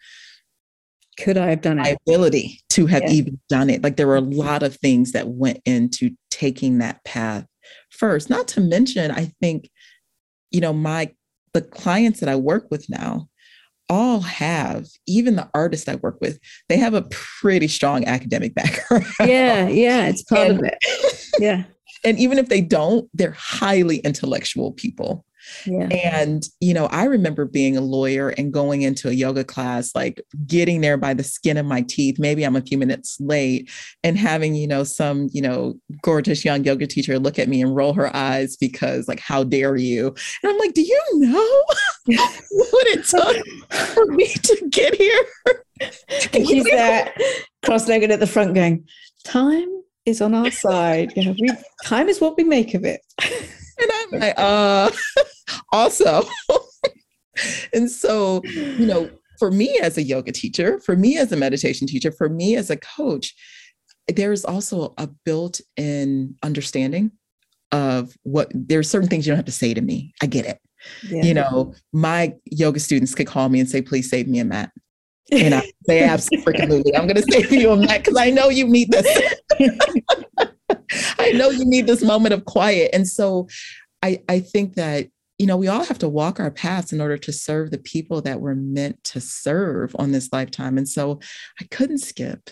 [1.19, 1.83] Could I have done it?
[1.83, 3.11] my ability to have Yeah.
[3.13, 3.83] even done it.
[3.83, 7.47] Like there were a lot of things that went into taking that path
[7.91, 8.29] first.
[8.31, 9.71] Not to mention, I think,
[10.51, 11.11] you know, my
[11.55, 13.29] the clients that I work with now
[13.89, 19.07] all have, even the artists I work with, they have a pretty strong academic background.
[19.21, 19.69] Yeah.
[19.69, 20.07] Yeah.
[20.09, 20.77] It's part of it.
[21.39, 21.65] Yeah.
[22.05, 25.25] and even if they don't, they're highly intellectual people.
[25.67, 25.89] Yeah.
[25.89, 30.21] And, you know, I remember being a lawyer and going into a yoga class, like
[30.47, 32.19] getting there by the skin of my teeth.
[32.19, 33.71] Maybe I'm a few minutes late
[34.03, 37.75] and having, you know, some, you know, gorgeous young yoga teacher look at me and
[37.75, 40.09] roll her eyes because, like, how dare you?
[40.43, 41.63] And I'm like, do you know
[42.07, 43.37] what it took
[43.95, 45.27] for me to get here?
[46.33, 47.13] And she's there
[47.67, 48.87] cross-legged at the front going,
[49.25, 49.69] time
[50.07, 51.13] is on our side.
[51.17, 51.51] You know, we,
[51.85, 53.01] time is what we make of it.
[53.79, 54.91] And I'm like, uh,
[55.73, 56.23] also.
[57.75, 61.87] and so, you know, for me as a yoga teacher, for me as a meditation
[61.87, 63.35] teacher, for me as a coach,
[64.09, 67.11] there's also a built in understanding
[67.73, 70.13] of what there's certain things you don't have to say to me.
[70.23, 70.61] I get it.
[71.09, 71.23] Yeah.
[71.23, 74.71] You know, my yoga students could call me and say, please save me a mat.
[75.33, 78.69] And I say, absolutely, I'm going to save you a mat because I know you
[78.69, 79.35] need this.
[81.19, 82.91] I know you need this moment of quiet.
[82.93, 83.49] And so
[84.03, 87.19] I, I think that, you know, we all have to walk our paths in order
[87.19, 90.79] to serve the people that we're meant to serve on this lifetime.
[90.79, 91.21] And so
[91.61, 92.51] I couldn't skip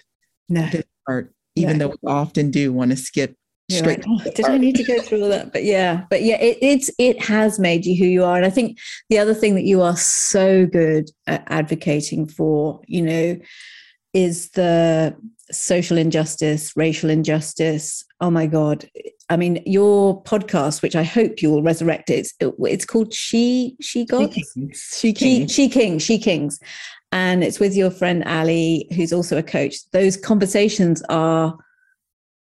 [0.48, 0.68] no.
[0.68, 3.36] this part, even though we often do want to skip
[3.68, 4.06] You're straight.
[4.06, 5.52] like, "Oh, did I need to go through all that?
[5.52, 8.36] But yeah, but yeah, it, it's it has made you who you are.
[8.36, 13.00] And I think the other thing that you are so good at advocating for, you
[13.02, 13.38] know,
[14.12, 15.16] is the
[15.50, 18.04] social injustice, racial injustice.
[18.20, 18.88] Oh my God.
[19.30, 24.04] I mean, your podcast, which I hope you will resurrect, it's, it's called She, She
[24.04, 24.34] Gods?
[24.34, 24.94] She Kings.
[24.98, 26.60] She, she Kings, She Kings.
[27.12, 29.76] And it's with your friend Ali, who's also a coach.
[29.92, 31.56] Those conversations are,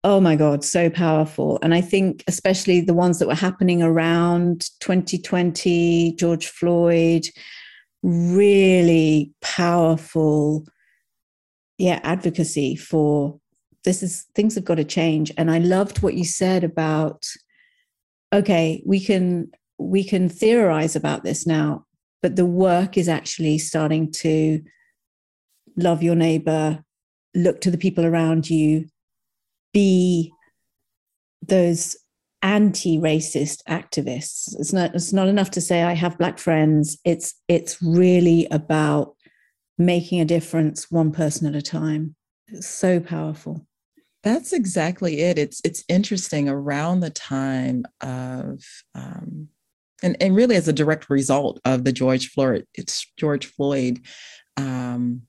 [0.02, 1.58] oh my God, so powerful.
[1.62, 7.26] And I think, especially the ones that were happening around 2020, George Floyd,
[8.02, 10.66] really powerful
[11.78, 13.38] yeah advocacy for
[13.84, 15.30] this is things have got to change.
[15.36, 17.26] And i loved what you said about
[18.32, 21.84] okay we can we can theorize about this now
[22.22, 24.62] but the work is actually starting to
[25.76, 26.82] love your neighbor
[27.34, 28.86] look to the people around you
[29.72, 30.32] be
[31.42, 31.96] those
[32.42, 34.54] anti-racist activists.
[34.58, 36.98] It's not it's not enough to say i have black friends.
[37.04, 39.16] It's it's really about
[39.78, 42.14] making a difference one person at a time.
[42.48, 43.66] It's so powerful.
[44.22, 45.38] That's exactly it.
[45.38, 48.62] It's it's interesting around the time of
[48.94, 49.48] um,
[50.02, 54.00] and, and really as a direct result of the George Floyd, it's George Floyd
[54.56, 55.22] um,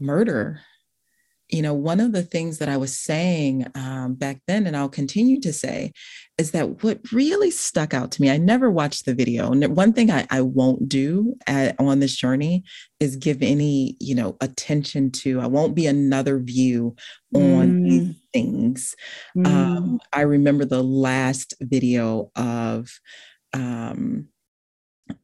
[0.00, 0.60] murder
[1.48, 4.88] you know, one of the things that I was saying um, back then, and I'll
[4.88, 5.92] continue to say,
[6.38, 9.52] is that what really stuck out to me, I never watched the video.
[9.52, 12.64] And one thing I, I won't do at, on this journey
[12.98, 16.96] is give any, you know, attention to, I won't be another view
[17.34, 17.88] on mm.
[17.88, 18.94] these things.
[19.36, 19.46] Mm.
[19.46, 22.88] Um, I remember the last video of
[23.52, 24.28] um,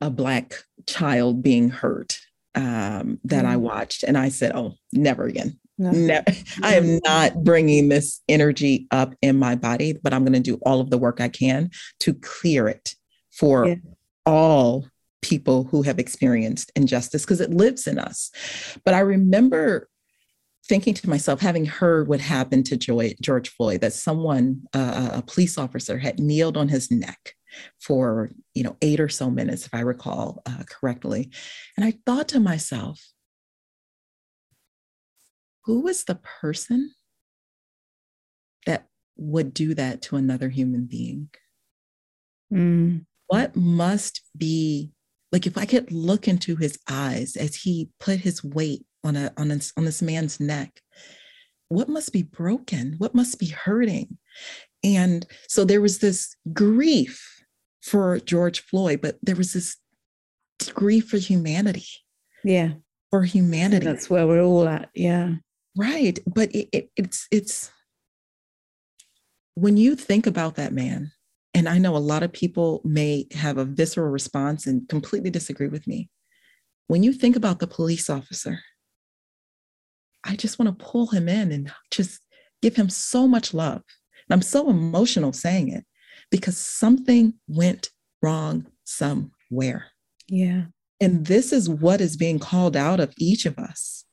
[0.00, 2.18] a Black child being hurt
[2.54, 3.48] um, that mm.
[3.48, 4.04] I watched.
[4.04, 5.58] And I said, oh, never again.
[5.80, 5.90] No.
[5.92, 6.20] no.
[6.62, 10.58] I am not bringing this energy up in my body, but I'm going to do
[10.62, 12.94] all of the work I can to clear it
[13.32, 13.76] for yeah.
[14.26, 14.86] all
[15.22, 18.30] people who have experienced injustice because it lives in us.
[18.84, 19.88] But I remember
[20.68, 25.22] thinking to myself, having heard what happened to Joy, George Floyd, that someone, uh, a
[25.22, 27.34] police officer, had kneeled on his neck
[27.80, 31.30] for you know eight or so minutes, if I recall uh, correctly,
[31.76, 33.00] and I thought to myself,
[35.64, 36.92] who is the person
[38.66, 41.30] that would do that to another human being?
[42.52, 43.06] Mm.
[43.26, 44.90] What must be
[45.32, 49.32] like if I could look into his eyes as he put his weight on a
[49.36, 50.80] on, on this man's neck,
[51.68, 52.94] what must be broken?
[52.98, 54.18] What must be hurting?
[54.82, 57.44] And so there was this grief
[57.82, 59.76] for George Floyd, but there was this
[60.74, 61.86] grief for humanity.
[62.44, 62.72] Yeah.
[63.10, 63.84] For humanity.
[63.84, 64.90] That's where we're all at.
[64.94, 65.34] Yeah.
[65.76, 66.18] Right.
[66.26, 67.70] But it, it, it's, it's,
[69.54, 71.12] when you think about that man,
[71.54, 75.68] and I know a lot of people may have a visceral response and completely disagree
[75.68, 76.08] with me.
[76.86, 78.60] When you think about the police officer,
[80.24, 82.20] I just want to pull him in and just
[82.62, 83.82] give him so much love.
[84.28, 85.84] And I'm so emotional saying it
[86.30, 87.90] because something went
[88.22, 89.86] wrong somewhere.
[90.28, 90.64] Yeah.
[91.00, 94.04] And this is what is being called out of each of us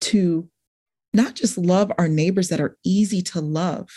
[0.00, 0.48] to
[1.12, 3.90] not just love our neighbors that are easy to love,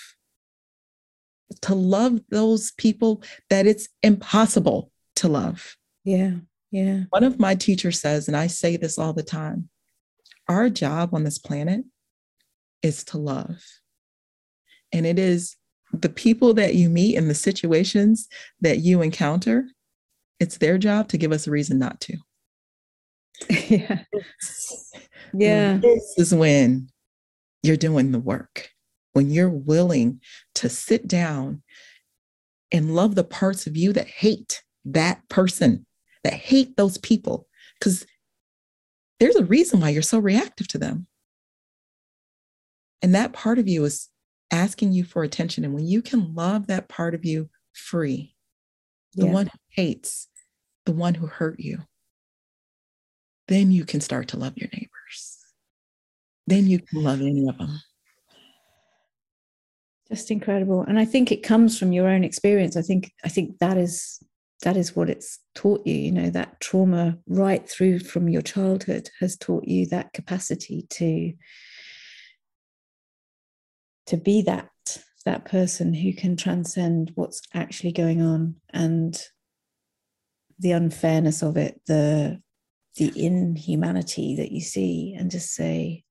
[1.61, 5.77] to love those people that it's impossible to love.
[6.03, 6.37] Yeah,
[6.71, 7.03] yeah.
[7.09, 9.69] One of my teachers says, and I say this all the time
[10.49, 11.85] our job on this planet
[12.81, 13.63] is to love.
[14.91, 15.55] And it is
[15.93, 18.27] the people that you meet and the situations
[18.61, 19.67] that you encounter,
[20.39, 22.17] it's their job to give us a reason not to.
[23.69, 24.03] yeah.
[25.33, 25.73] Yeah.
[25.73, 25.81] Mm.
[25.81, 26.89] This is when
[27.63, 28.69] you're doing the work,
[29.13, 30.21] when you're willing
[30.55, 31.63] to sit down
[32.71, 35.85] and love the parts of you that hate that person,
[36.23, 37.47] that hate those people,
[37.79, 38.05] because
[39.19, 41.07] there's a reason why you're so reactive to them.
[43.01, 44.09] And that part of you is
[44.51, 45.65] asking you for attention.
[45.65, 48.35] And when you can love that part of you free,
[49.15, 49.31] the yeah.
[49.31, 50.27] one who hates,
[50.85, 51.79] the one who hurt you,
[53.47, 55.37] then you can start to love your neighbors.
[56.47, 57.79] Then you can love any of them.
[60.09, 60.81] Just incredible.
[60.81, 62.75] And I think it comes from your own experience.
[62.75, 64.21] I think I think that is
[64.63, 69.09] that is what it's taught you, you know, that trauma right through from your childhood
[69.19, 71.33] has taught you that capacity to
[74.07, 74.69] to be that
[75.25, 79.21] that person who can transcend what's actually going on and
[80.59, 82.41] the unfairness of it, the
[82.97, 86.03] the inhumanity that you see and just say,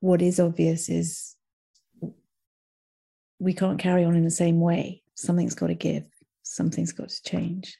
[0.00, 1.34] what is obvious is
[3.38, 5.02] we can't carry on in the same way.
[5.14, 6.04] Something's got to give,
[6.42, 7.78] something's got to change,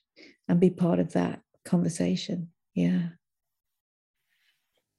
[0.49, 2.51] and be part of that conversation.
[2.75, 3.09] Yeah.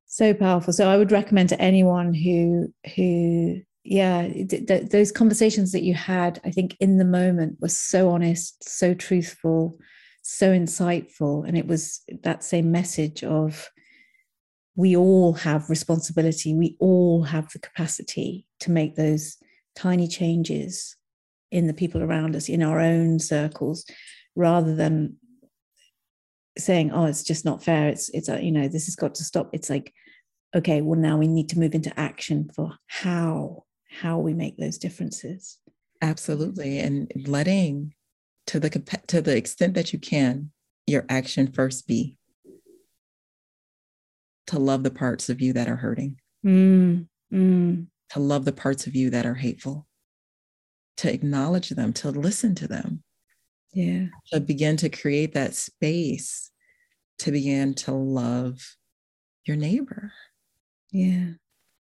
[0.06, 5.74] so powerful so i would recommend to anyone who who yeah th- th- those conversations
[5.74, 9.78] that you had i think in the moment were so honest so truthful
[10.28, 11.48] so insightful.
[11.48, 13.70] And it was that same message of
[14.76, 16.56] we all have responsibility.
[16.56, 19.38] We all have the capacity to make those
[19.76, 20.96] tiny changes
[21.52, 23.86] in the people around us in our own circles
[24.36, 25.16] rather than
[26.58, 27.90] saying oh it's just not fair.
[27.90, 29.52] It's it's uh, you know this has got to stop.
[29.54, 29.94] It's like
[30.56, 34.80] okay well now we need to move into action for how how we make those
[34.80, 35.60] differences.
[36.02, 36.80] Absolutely.
[36.80, 37.94] And letting
[38.48, 38.70] to the
[39.08, 40.52] to the extent that you can
[40.88, 42.18] your action first be
[44.48, 46.20] to love the parts of you that are hurting.
[46.46, 47.88] Mm, mm.
[48.12, 49.88] to love the parts of you that are hateful.
[50.98, 53.02] To acknowledge them to listen to them.
[53.74, 54.06] Yeah.
[54.32, 56.52] To begin to create that space
[57.20, 58.76] to begin to love
[59.46, 60.12] your neighbor.
[60.92, 61.32] Yeah.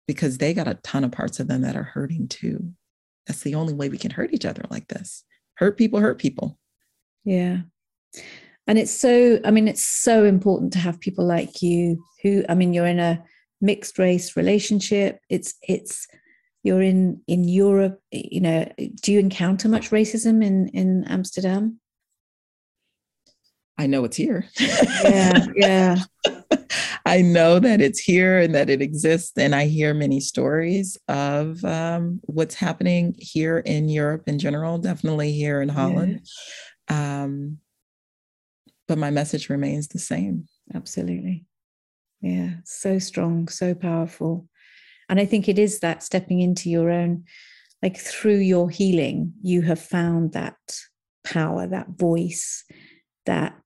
[0.08, 2.74] Because they got a ton of parts of them that are hurting too.
[3.26, 5.24] That's the only way we can hurt each other like this
[5.56, 6.58] hurt people hurt people.
[7.24, 7.60] Yeah.
[8.66, 12.56] And it's so i mean it's so important to have people like you who i
[12.56, 13.22] mean you're in a
[13.64, 15.20] mixed race relationship.
[15.30, 16.08] It's it's
[16.64, 21.80] you're in in Europe, you know, do you encounter much racism in in Amsterdam?
[23.78, 24.46] I know it's here.
[24.60, 25.98] yeah, yeah.
[27.06, 31.64] I know that it's here and that it exists, and I hear many stories of
[31.66, 34.78] um, what's happening here in Europe in general.
[34.78, 36.22] Definitely here in Holland,
[36.90, 37.24] yeah.
[37.24, 37.58] um,
[38.88, 40.48] but my message remains the same.
[40.74, 41.46] Absolutely,
[42.22, 42.52] yeah.
[42.64, 44.48] So strong, so powerful.
[45.10, 47.26] And I think it is that stepping into your own,
[47.82, 50.56] like through your healing, you have found that
[51.26, 52.64] power, that voice,
[53.26, 53.62] that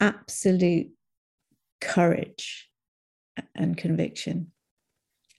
[0.00, 0.90] absolute
[1.80, 2.68] courage
[3.54, 4.52] and conviction.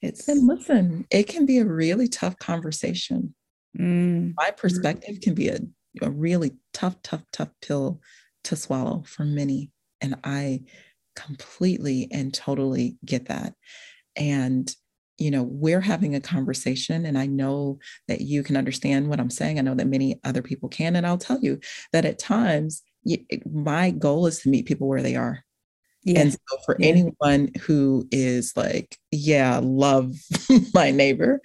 [0.01, 3.33] It's and listen, it can be a really tough conversation.
[3.77, 4.33] Mm.
[4.37, 5.59] My perspective can be a,
[6.01, 8.01] a really tough, tough, tough pill
[8.45, 9.71] to swallow for many.
[10.01, 10.61] And I
[11.15, 13.53] completely and totally get that.
[14.15, 14.73] And
[15.17, 19.29] you know, we're having a conversation, and I know that you can understand what I'm
[19.29, 19.57] saying.
[19.57, 20.95] I know that many other people can.
[20.95, 21.59] And I'll tell you
[21.93, 22.83] that at times,
[23.51, 25.43] my goal is to meet people where they are.
[26.03, 26.21] Yeah.
[26.21, 26.87] And so for yeah.
[26.87, 30.15] anyone who is like, yeah, love
[30.73, 31.41] my neighbor,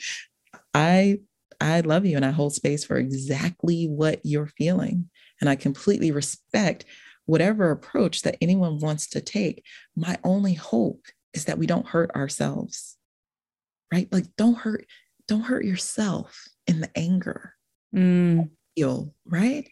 [0.74, 1.20] I
[1.60, 5.10] I love you and I hold space for exactly what you're feeling.
[5.40, 6.84] And I completely respect
[7.26, 9.64] whatever approach that anyone wants to take.
[9.94, 11.02] My only hope
[11.34, 12.96] is that we don't hurt ourselves
[13.92, 14.08] right?
[14.12, 14.86] Like don't hurt,
[15.28, 17.54] don't hurt yourself in the anger.
[17.94, 18.50] Mm.
[18.76, 19.68] Feel, right?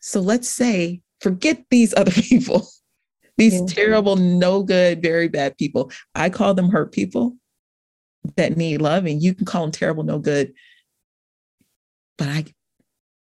[0.00, 2.68] So let's say, forget these other people,
[3.36, 3.66] these yeah.
[3.66, 5.90] terrible, no good, very bad people.
[6.14, 7.36] I call them hurt people
[8.36, 10.52] that need love, and you can call them terrible, no good.
[12.16, 12.44] But I,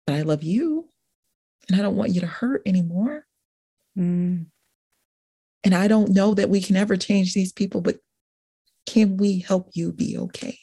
[0.07, 0.87] but I love you,
[1.67, 3.25] and I don't want you to hurt anymore.
[3.97, 4.45] Mm.
[5.65, 7.97] And I don't know that we can ever change these people, but
[8.85, 10.57] can we help you be okay?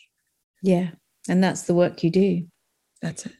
[0.63, 0.93] Yeah.
[1.29, 2.47] And that's the work you do.
[3.03, 3.35] That's it.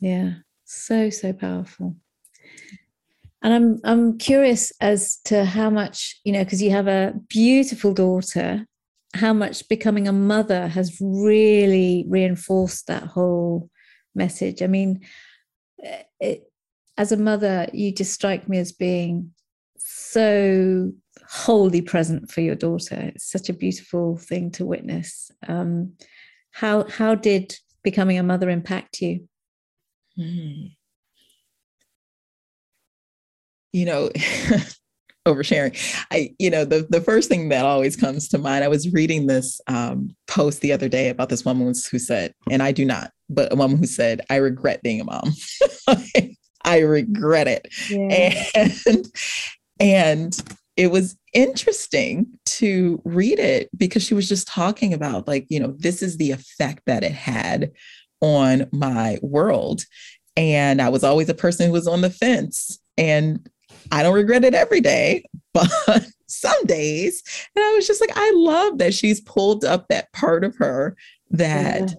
[0.00, 0.34] Yeah.
[0.64, 1.96] So, so powerful.
[3.42, 7.94] And I'm I'm curious as to how much, you know, because you have a beautiful
[7.94, 8.66] daughter,
[9.14, 13.70] how much becoming a mother has really reinforced that whole
[14.14, 14.60] message.
[14.60, 15.00] I mean,
[15.82, 16.50] eh, it,
[16.96, 19.32] as a mother, you just strike me as being
[19.78, 20.92] so
[21.28, 22.96] wholly present for your daughter.
[22.96, 25.30] It's such a beautiful thing to witness.
[25.46, 25.92] Um,
[26.50, 29.28] how how did becoming a mother impact you?
[30.18, 30.72] Mm.
[33.72, 34.10] You know,
[35.28, 35.76] oversharing.
[36.10, 38.64] I, you know, the the first thing that always comes to mind.
[38.64, 42.62] I was reading this um, post the other day about this woman who said, and
[42.62, 45.32] I do not, but a woman who said, "I regret being a mom."
[46.64, 48.44] I regret it, yeah.
[48.84, 49.06] and
[49.80, 55.60] and it was interesting to read it because she was just talking about like you
[55.60, 57.72] know this is the effect that it had
[58.20, 59.82] on my world
[60.36, 63.48] and i was always a person who was on the fence and
[63.92, 65.24] i don't regret it every day
[65.54, 65.70] but
[66.26, 67.22] some days
[67.56, 70.96] and i was just like i love that she's pulled up that part of her
[71.30, 71.94] that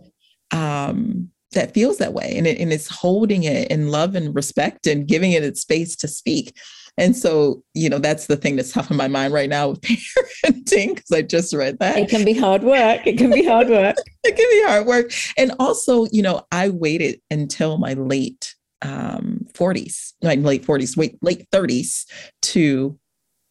[0.53, 0.87] yeah.
[0.87, 4.85] um that feels that way and, it, and it's holding it in love and respect
[4.85, 6.55] and giving it its space to speak
[6.99, 9.81] and so, you know, that's the thing that's tough in my mind right now with
[9.81, 11.97] parenting, because I just read that.
[11.97, 13.07] It can be hard work.
[13.07, 13.95] It can be hard work.
[14.23, 15.11] it can be hard work.
[15.37, 21.17] And also, you know, I waited until my late um, 40s, my late 40s, wait,
[21.21, 22.05] late 30s
[22.43, 22.97] to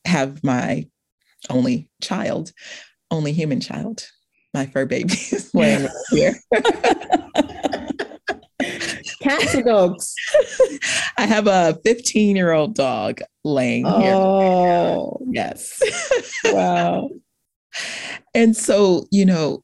[0.06, 0.86] have my
[1.50, 2.52] only child,
[3.11, 4.09] only human child.
[4.54, 6.34] My fur baby is laying right here.
[9.22, 10.14] Cats or dogs?
[11.16, 14.14] I have a 15 year old dog laying here.
[14.14, 15.80] Oh, Yes.
[16.46, 17.11] wow.
[18.34, 19.62] and so, you know,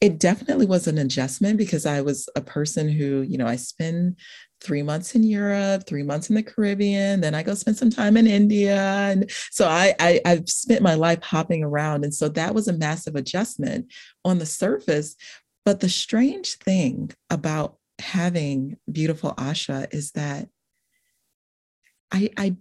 [0.00, 4.16] it definitely was an adjustment because I was a person who, you know, I spend
[4.62, 8.16] three months in Europe, three months in the Caribbean, then I go spend some time
[8.16, 8.76] in India.
[8.76, 12.04] And so I, I I've spent my life hopping around.
[12.04, 13.92] And so that was a massive adjustment
[14.24, 15.16] on the surface.
[15.64, 20.48] But the strange thing about having beautiful Asha is that
[22.12, 22.56] I I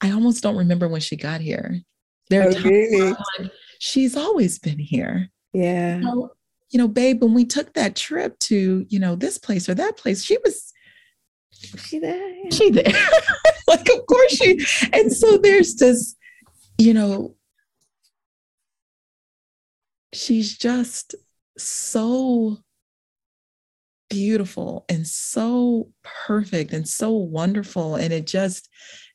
[0.00, 1.80] I almost don't remember when she got here.
[2.30, 2.96] There are times really?
[2.96, 5.28] where I'm like, she's always been here.
[5.52, 6.00] Yeah.
[6.00, 9.98] You know, babe, when we took that trip to, you know, this place or that
[9.98, 10.71] place, she was
[11.62, 12.50] She there?
[12.50, 12.84] She there.
[13.68, 14.64] like, of course she.
[14.92, 16.16] And so there's this,
[16.78, 17.36] you know,
[20.12, 21.14] she's just
[21.56, 22.58] so
[24.10, 27.94] beautiful and so perfect and so wonderful.
[27.94, 28.68] And it just,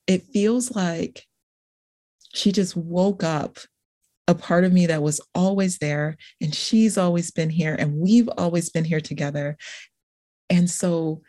[0.08, 1.26] it feels like
[2.34, 3.60] she just woke up
[4.28, 8.30] a part of me that was always there and she's always been here and we've
[8.38, 9.58] always been here together
[10.50, 11.22] and so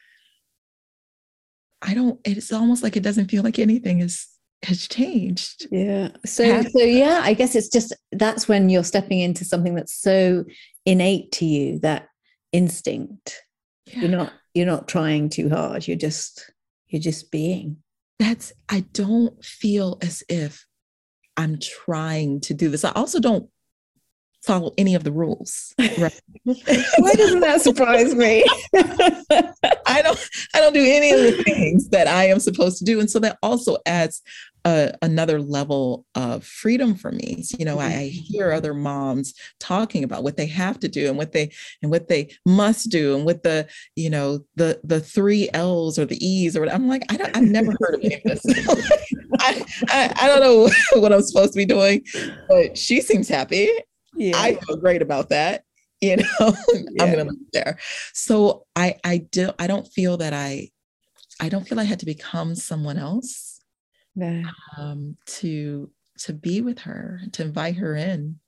[1.82, 4.26] i don't it's almost like it doesn't feel like anything is
[4.64, 6.08] has changed Yeah.
[6.26, 9.94] So, Have- so yeah, I guess it's just that's when you're stepping into something that's
[9.94, 10.44] so
[10.84, 12.08] innate to you, that
[12.52, 13.40] instinct.
[13.86, 15.86] You're not you're not trying too hard.
[15.86, 16.50] You're just
[16.88, 17.76] you're just being.
[18.18, 20.66] that's i don't feel as if
[21.36, 23.48] i'm trying to do this i also don't
[24.48, 28.42] follow any of the rules right Why doesn't that surprise me?
[29.86, 33.00] I don't I don't do any of the things that I am supposed to do.
[33.00, 34.22] And so that also adds
[34.64, 37.44] a, another level of freedom for me.
[37.58, 38.22] You know, I, I mm-hmm.
[38.24, 42.08] hear other moms talking about what they have to do and what they and what
[42.08, 46.56] they must do and what the, you know, the the three L's or the E's
[46.56, 48.42] or what I'm like, I don't I've never heard of any of this.
[49.40, 52.04] I, I, I don't know what I'm supposed to be doing,
[52.48, 53.70] but she seems happy.
[54.18, 54.36] Yeah.
[54.36, 55.64] I feel great about that.
[56.00, 57.78] You know, I'm gonna leave it there.
[58.12, 60.70] So I I do I don't feel that I
[61.40, 63.60] I don't feel I had to become someone else
[64.14, 64.42] No.
[64.76, 65.90] um to
[66.20, 68.38] to be with her, to invite her in.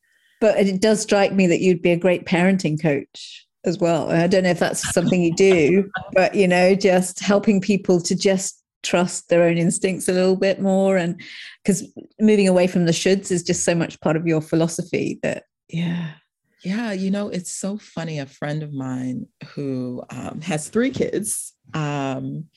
[0.40, 4.10] But it does strike me that you'd be a great parenting coach as well.
[4.10, 8.14] I don't know if that's something you do, but you know, just helping people to
[8.16, 10.96] just trust their own instincts a little bit more.
[10.96, 11.20] And
[11.62, 11.86] because
[12.18, 16.12] moving away from the shoulds is just so much part of your philosophy that, yeah.
[16.62, 18.18] Yeah, you know, it's so funny.
[18.18, 21.54] A friend of mine who um, has three kids.
[21.72, 22.48] Um,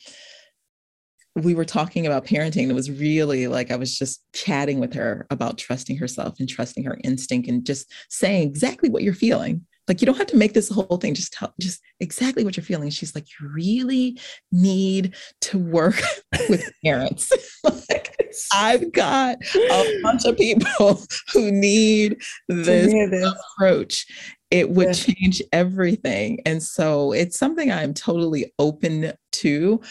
[1.35, 2.69] we were talking about parenting.
[2.69, 6.83] It was really like I was just chatting with her about trusting herself and trusting
[6.83, 9.65] her instinct and just saying exactly what you're feeling.
[9.87, 11.13] Like you don't have to make this whole thing.
[11.13, 12.89] Just tell just exactly what you're feeling.
[12.89, 14.17] She's like, you really
[14.51, 16.01] need to work
[16.49, 17.31] with parents.
[17.63, 18.15] like
[18.53, 21.01] I've got a bunch of people
[21.33, 23.33] who need this this.
[23.57, 24.05] approach,
[24.51, 24.93] it would Yeah.
[25.15, 26.39] change everything.
[26.45, 29.81] And so it's something I'm totally open to.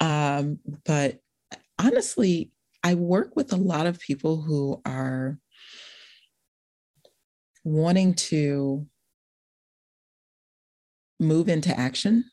[0.00, 1.18] Um, but
[1.78, 2.52] honestly,
[2.84, 5.38] I work with a lot of people who are
[7.64, 8.86] wanting to
[11.20, 12.24] move into action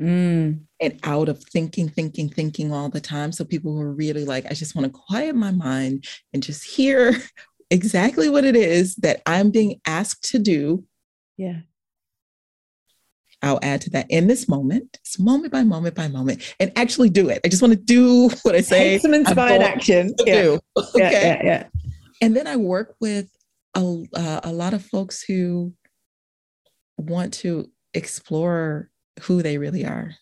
[0.00, 3.30] Mm, and out of thinking, thinking, thinking all the time.
[3.30, 6.64] So people who are really like, I just want to quiet my mind and just
[6.64, 7.14] hear
[7.70, 10.84] exactly what it is that I'm being asked to do
[11.36, 11.60] yeah.
[13.42, 17.10] I'll add to that in this moment, it's moment by moment by moment, and actually
[17.10, 17.40] do it.
[17.44, 18.92] I just want to do what I say.
[18.92, 20.14] Take some inspired action.
[20.24, 20.42] Yeah.
[20.42, 20.60] do.
[20.76, 21.10] Yeah, Okay.
[21.12, 21.66] yeah, yeah.
[22.20, 23.28] And then I work with
[23.74, 25.72] a, uh, a lot of folks who
[26.98, 28.90] want to explore
[29.22, 30.14] who they really are.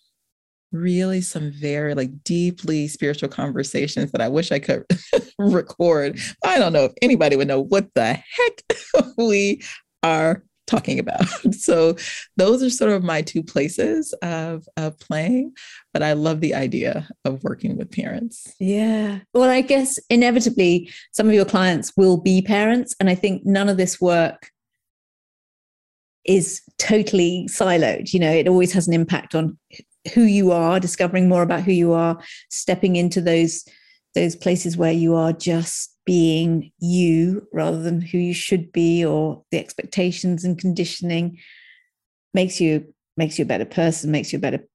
[0.72, 4.84] Really, some very like deeply spiritual conversations that I wish I could
[5.38, 6.20] record.
[6.44, 8.62] I don't know if anybody would know what the heck
[9.16, 9.62] we
[10.04, 11.22] are talking about.
[11.52, 11.96] So
[12.36, 15.52] those are sort of my two places of, of playing,
[15.92, 18.54] but I love the idea of working with parents.
[18.58, 19.20] Yeah.
[19.34, 22.94] Well, I guess inevitably some of your clients will be parents.
[22.98, 24.50] And I think none of this work
[26.24, 28.12] is totally siloed.
[28.12, 29.58] You know, it always has an impact on
[30.14, 33.64] who you are, discovering more about who you are, stepping into those
[34.14, 39.44] those places where you are just being you rather than who you should be or
[39.52, 41.38] the expectations and conditioning
[42.34, 44.66] makes you makes you a better person, makes you a better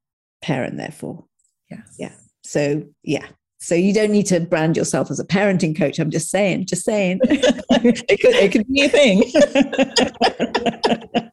[0.42, 1.26] parent, therefore.
[1.70, 1.82] Yeah.
[1.98, 2.14] Yeah.
[2.44, 3.26] So yeah,
[3.60, 5.98] So you don't need to brand yourself as a parenting coach.
[5.98, 7.20] I'm just saying, just saying.
[7.24, 9.24] it could it could be a thing.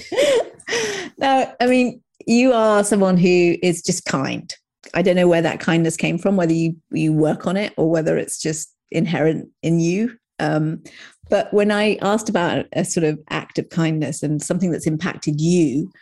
[1.18, 4.52] now, I mean, you are someone who is just kind.
[4.94, 7.90] I don't know where that kindness came from, whether you you work on it or
[7.90, 10.16] whether it's just inherent in you.
[10.38, 10.82] Um,
[11.28, 15.40] but when I asked about a sort of act of kindness and something that's impacted
[15.40, 15.92] you,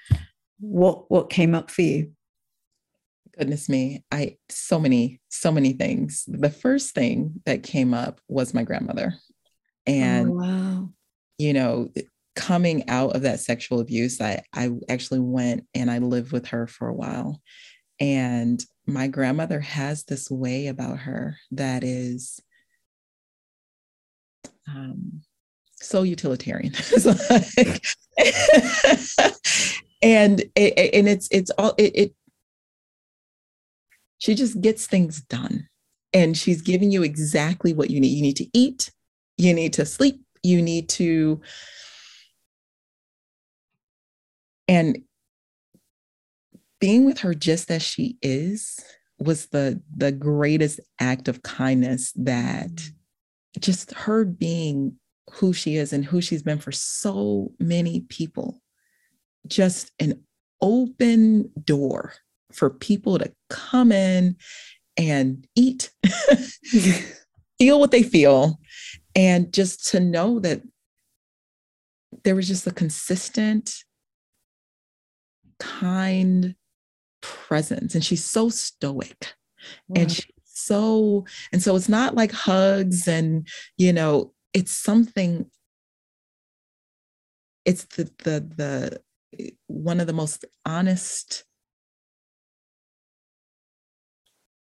[0.60, 2.12] what what came up for you?
[3.36, 6.24] Goodness me, I so many so many things.
[6.26, 9.14] The first thing that came up was my grandmother,
[9.86, 10.88] and oh, wow.
[11.36, 11.90] you know,
[12.38, 16.68] coming out of that sexual abuse, I I actually went and I lived with her
[16.68, 17.42] for a while,
[18.00, 22.40] and my grandmother has this way about her that is
[24.68, 25.20] um,
[25.74, 26.72] so utilitarian.
[27.04, 27.84] like,
[30.02, 32.14] and it, and it's it's all it, it
[34.18, 35.68] she just gets things done.
[36.14, 38.08] And she's giving you exactly what you need.
[38.08, 38.90] You need to eat.
[39.36, 40.20] You need to sleep.
[40.42, 41.40] You need to
[44.68, 44.98] and
[46.80, 48.78] being with her just as she is
[49.18, 53.60] was the the greatest act of kindness that mm-hmm.
[53.60, 54.94] just her being
[55.32, 58.60] who she is and who she's been for so many people
[59.46, 60.22] just an
[60.60, 62.12] open door
[62.52, 64.36] for people to come in
[64.96, 65.90] and eat
[67.58, 68.58] feel what they feel
[69.14, 70.62] and just to know that
[72.24, 73.84] there was just a consistent
[75.58, 76.54] kind
[77.20, 79.34] presence and she's so stoic.
[79.88, 80.02] Wow.
[80.02, 83.46] and she's so and so it's not like hugs and
[83.76, 85.50] you know it's something
[87.64, 89.00] it's the the
[89.36, 91.44] the one of the most honest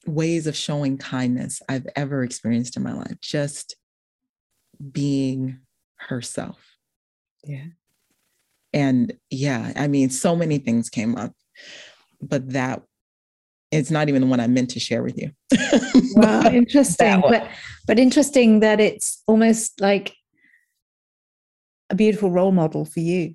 [0.05, 3.75] ways of showing kindness I've ever experienced in my life just
[4.91, 5.59] being
[5.97, 6.77] herself.
[7.43, 7.65] Yeah
[8.73, 11.33] and yeah i mean so many things came up
[12.21, 12.81] but that
[13.73, 15.31] it's not even the one I meant to share with you.
[16.15, 17.21] wow, interesting.
[17.21, 17.49] But
[17.87, 20.15] but interesting that it's almost like
[21.89, 23.33] a beautiful role model for you.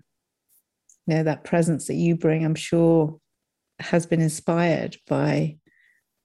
[1.07, 3.19] You know, that presence that you bring, I'm sure
[3.81, 5.57] has been inspired by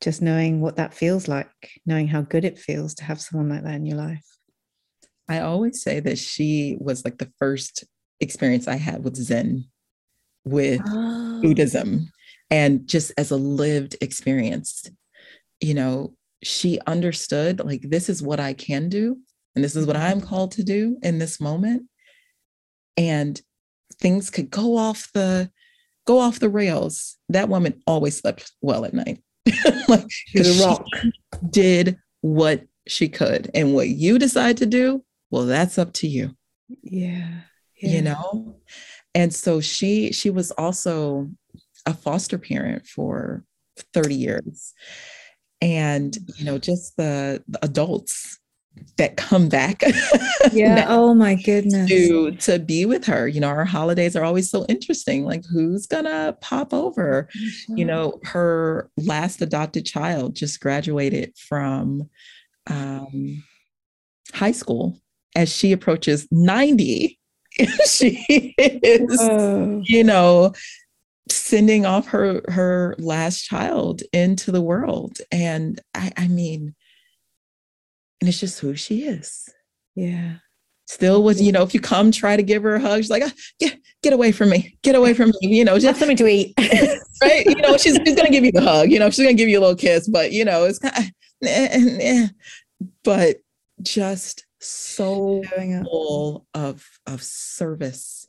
[0.01, 3.63] just knowing what that feels like, knowing how good it feels to have someone like
[3.63, 4.25] that in your life.
[5.27, 7.85] I always say that she was like the first
[8.23, 9.65] experience I had with Zen,
[10.45, 11.41] with oh.
[11.41, 12.11] Buddhism
[12.49, 14.89] and just as a lived experience
[15.61, 16.13] you know
[16.43, 19.17] she understood like this is what i can do
[19.55, 20.27] and this is what i'm mm-hmm.
[20.27, 21.83] called to do in this moment
[22.97, 23.41] and
[23.99, 25.49] things could go off the
[26.05, 27.17] go off the rails.
[27.29, 29.23] That woman always slept well at night.
[29.89, 30.85] Like she rock.
[31.49, 36.35] did what she could and what you decide to do well that's up to you.
[36.81, 37.41] Yeah,
[37.83, 37.95] yeah.
[37.95, 38.55] you know
[39.15, 41.29] and so she she was also
[41.85, 43.43] a foster parent for
[43.93, 44.73] 30 years.
[45.61, 48.39] And, you know, just the, the adults
[48.97, 49.83] that come back.
[50.51, 50.85] yeah.
[50.89, 51.87] oh my goodness.
[51.89, 53.27] To to be with her.
[53.27, 55.25] You know, our holidays are always so interesting.
[55.25, 57.29] Like who's gonna pop over?
[57.31, 57.77] Sure.
[57.77, 62.09] You know, her last adopted child just graduated from
[62.67, 63.43] um,
[64.33, 64.99] high school
[65.35, 67.19] as she approaches 90.
[67.87, 69.81] she is, Whoa.
[69.85, 70.53] you know,
[71.29, 75.19] sending off her her last child into the world.
[75.31, 76.75] And i i mean
[78.23, 79.49] and it's just who she is.
[79.95, 80.35] Yeah.
[80.87, 83.23] Still was you know if you come try to give her a hug she's like
[83.25, 86.27] oh, get get away from me get away from me you know just something to
[86.27, 86.53] eat.
[87.21, 89.49] Right you know she's, she's gonna give you the hug you know she's gonna give
[89.49, 91.03] you a little kiss but you know it's kind of
[91.47, 92.27] eh, eh,
[93.03, 93.37] but
[93.81, 95.43] just so
[95.83, 98.27] full of of service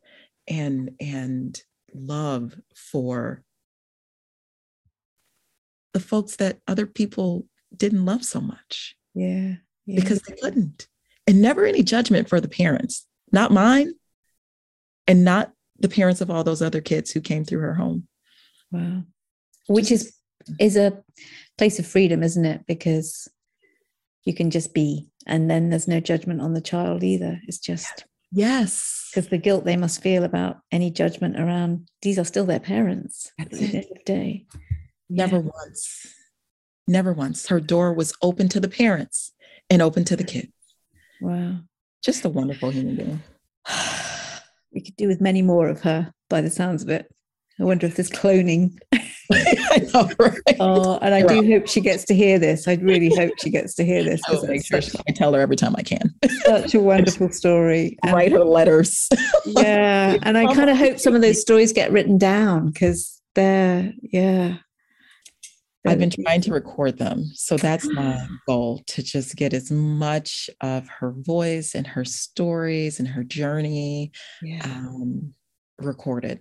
[0.49, 1.61] and and
[1.95, 3.43] love for
[5.93, 8.97] the folks that other people didn't love so much.
[9.14, 9.55] Yeah,
[9.87, 10.01] yeah.
[10.01, 10.89] Because they couldn't.
[11.26, 13.95] And never any judgment for the parents, not mine,
[15.07, 18.07] and not the parents of all those other kids who came through her home.
[18.70, 19.05] Wow.
[19.68, 20.14] Which is
[20.49, 21.03] uh, is a
[21.57, 22.66] place of freedom, isn't it?
[22.66, 23.28] Because
[24.24, 27.40] you can just be and then there's no judgment on the child either.
[27.46, 28.04] It's just
[28.34, 29.10] Yes.
[29.10, 33.30] Because the guilt they must feel about any judgment around these are still their parents
[33.38, 34.46] at the end of the day.
[35.08, 35.50] Never yeah.
[35.54, 36.14] once.
[36.88, 37.46] Never once.
[37.46, 39.32] Her door was open to the parents
[39.70, 40.52] and open to the kids.
[41.20, 41.60] Wow.
[42.02, 43.22] Just a wonderful human being.
[44.74, 47.06] we could do with many more of her by the sounds of it.
[47.61, 48.78] I wonder if there's cloning.
[49.94, 50.57] Know, right?
[50.61, 51.50] Oh, and I You're do right.
[51.52, 52.68] hope she gets to hear this.
[52.68, 55.40] I really hope she gets to hear this I because make sure I tell her
[55.40, 56.14] every time I can.
[56.44, 57.96] such a wonderful story.
[58.02, 59.09] And- Write her letters.
[59.46, 63.92] yeah, and I kind of hope some of those stories get written down because they're
[64.02, 64.59] yeah.
[65.86, 67.24] I've been trying to record them.
[67.34, 72.98] So that's my goal to just get as much of her voice and her stories
[72.98, 74.62] and her journey Yeah.
[74.64, 75.32] um,
[75.78, 76.40] recorded.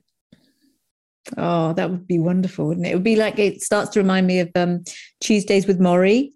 [1.37, 2.91] Oh, that would be wonderful, wouldn't it?
[2.91, 4.83] It would be like it starts to remind me of um,
[5.21, 6.31] Tuesdays with Morrie,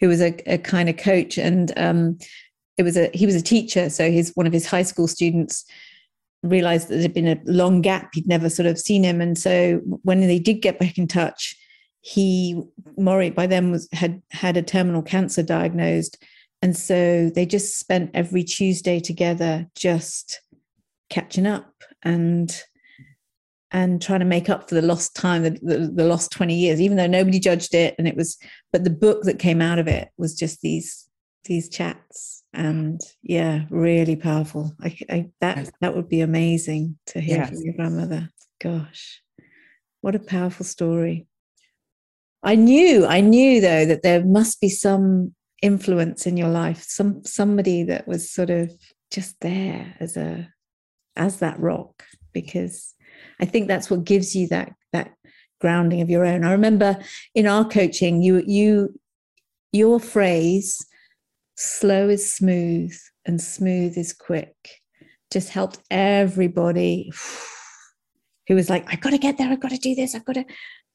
[0.00, 2.18] who was a, a kind of coach, and um,
[2.76, 3.88] it was a he was a teacher.
[3.88, 5.64] So his one of his high school students
[6.42, 9.38] realized that there had been a long gap; he'd never sort of seen him, and
[9.38, 11.56] so when they did get back in touch,
[12.00, 12.60] he
[12.98, 16.20] Morrie by then was had had a terminal cancer diagnosed,
[16.62, 20.40] and so they just spent every Tuesday together, just
[21.10, 21.72] catching up
[22.02, 22.62] and
[23.72, 26.80] and trying to make up for the lost time, the, the, the lost 20 years,
[26.80, 27.94] even though nobody judged it.
[27.98, 28.36] And it was,
[28.70, 31.08] but the book that came out of it was just these,
[31.46, 34.72] these chats and yeah, really powerful.
[34.80, 37.48] I, I that, that would be amazing to hear Yes.
[37.48, 38.28] from your grandmother.
[38.60, 39.22] Gosh,
[40.02, 41.26] what a powerful story.
[42.42, 47.24] I knew, I knew though that there must be some influence in your life, some,
[47.24, 48.70] somebody that was sort of
[49.10, 50.52] just there as a,
[51.16, 52.94] as that rock, because
[53.40, 55.14] I think that's what gives you that that
[55.60, 56.44] grounding of your own.
[56.44, 56.98] I remember
[57.34, 58.98] in our coaching, you you
[59.72, 60.84] your phrase
[61.56, 64.54] "slow is smooth and smooth is quick"
[65.32, 67.12] just helped everybody
[68.48, 69.48] who was like, "I got to get there.
[69.50, 70.14] I've got to do this.
[70.14, 70.44] I've got to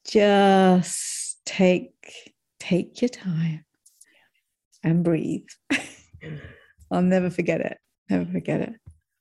[0.06, 1.92] just take
[2.60, 3.64] take your time
[4.82, 5.46] and breathe."
[6.90, 7.78] I'll never forget it.
[8.08, 8.74] Never forget it.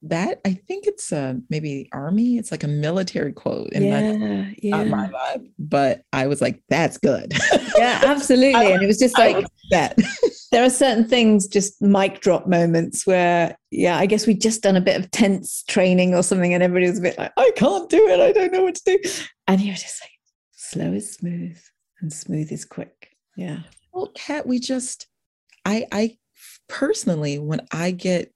[0.03, 2.37] That I think it's uh, maybe army.
[2.37, 4.83] It's like a military quote, and that's yeah, yeah.
[4.83, 5.49] not my vibe.
[5.57, 7.33] But I was like, "That's good."
[7.77, 8.73] yeah, absolutely.
[8.73, 9.97] And it was just like like that.
[10.51, 14.75] there are certain things, just mic drop moments where, yeah, I guess we'd just done
[14.75, 17.89] a bit of tense training or something, and everybody was a bit like, I can't
[17.89, 18.19] do it.
[18.19, 19.09] I don't know what to do.
[19.47, 20.11] And you're just like,
[20.53, 21.57] slow is smooth
[22.01, 23.11] and smooth is quick.
[23.35, 23.59] Yeah.
[23.93, 25.07] Well, Kat, we just,
[25.65, 26.17] I, I
[26.67, 28.31] personally, when I get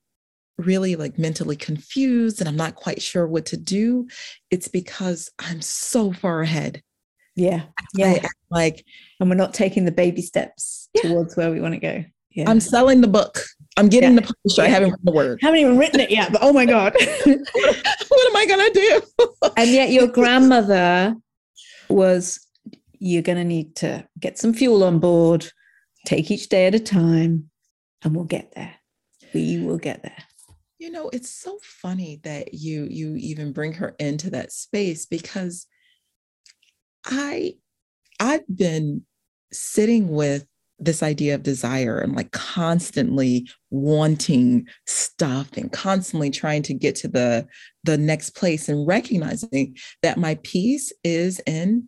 [0.62, 4.08] really like mentally confused and I'm not quite sure what to do,
[4.50, 6.82] it's because I'm so far ahead.
[7.36, 7.64] Yeah.
[7.96, 8.20] Yeah.
[8.24, 8.86] act like
[9.20, 11.04] And we're not taking the baby steps Yeah.
[11.10, 12.04] towards where we want to go.
[12.32, 12.50] Yeah.
[12.50, 13.44] I'm selling the book.
[13.78, 14.22] I'm getting Yeah.
[14.22, 14.62] the publisher.
[14.62, 15.40] I haven't written the word.
[15.42, 16.94] haven't even written it yet, but oh my God.
[17.26, 19.02] what am I gonna do?
[19.58, 21.16] and yet your grandmother
[21.90, 22.46] was
[23.00, 25.52] you're going to need to get some fuel on board
[26.06, 27.50] take each day at a time
[28.04, 28.76] and we'll get there
[29.34, 30.24] we will get there
[30.82, 35.68] you know it's so funny that you you even bring her into that space because
[37.06, 37.54] i
[38.20, 39.04] i've been
[39.54, 40.48] sitting with
[40.80, 47.08] this idea of desire and like constantly wanting stuff and constantly trying to get to
[47.08, 47.46] the
[47.84, 51.88] the next place and recognizing that my peace is in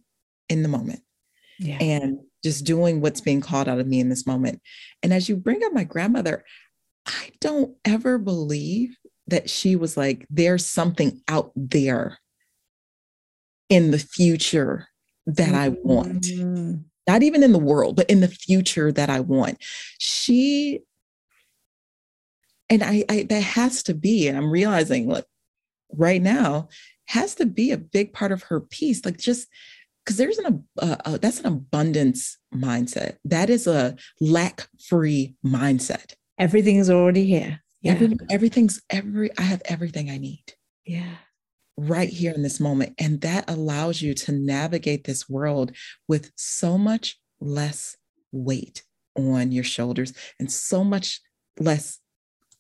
[0.49, 0.99] in the moment
[1.57, 4.61] yeah and just doing what's being called out of me in this moment.
[5.01, 6.43] And as you bring up my grandmother,
[7.05, 8.97] I don't ever believe
[9.27, 12.19] that she was like, there's something out there
[13.69, 14.87] in the future
[15.25, 16.23] that I want.
[16.23, 19.57] Mm, Not even in the world, but in the future that I want.
[19.97, 20.81] She,
[22.69, 25.25] and I, I that has to be, and I'm realizing like
[25.91, 26.69] right now,
[27.05, 29.05] has to be a big part of her peace.
[29.05, 29.47] Like just
[30.03, 33.17] because there's an uh, uh, that's an abundance mindset.
[33.25, 36.15] That is a lack free mindset.
[36.37, 39.29] Everything is already here yeah Every, everything's every.
[39.37, 40.43] I have everything I need
[40.85, 41.15] yeah
[41.75, 45.71] right here in this moment, and that allows you to navigate this world
[46.07, 47.97] with so much less
[48.31, 48.83] weight
[49.15, 51.19] on your shoulders and so much
[51.59, 51.99] less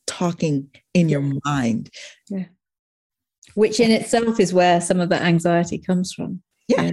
[0.07, 1.89] talking in your mind.
[2.29, 2.45] Yeah.
[3.55, 6.91] which in itself is where some of the anxiety comes from Yeah.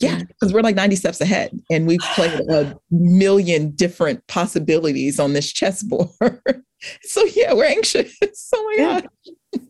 [0.00, 5.34] Yeah, because we're like 90 steps ahead and we've played a million different possibilities on
[5.34, 6.08] this chessboard.
[7.02, 8.16] so yeah, we're anxious.
[8.54, 9.00] Oh my Yeah.
[9.00, 9.66] God.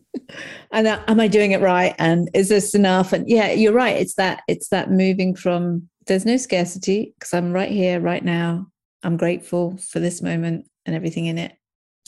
[0.71, 3.97] and uh, am i doing it right and is this enough and yeah you're right
[3.97, 8.65] it's that it's that moving from there's no scarcity because i'm right here right now
[9.03, 11.53] i'm grateful for this moment and everything in it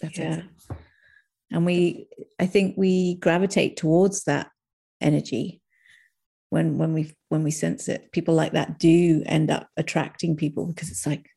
[0.01, 0.45] That's yeah it.
[1.51, 2.07] and we
[2.39, 4.49] i think we gravitate towards that
[5.01, 5.61] energy
[6.53, 10.67] when when we when we sense it people like that do end up attracting people
[10.67, 11.27] because it's like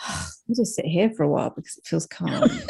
[0.00, 2.42] ah, i'll just sit here for a while because it feels calm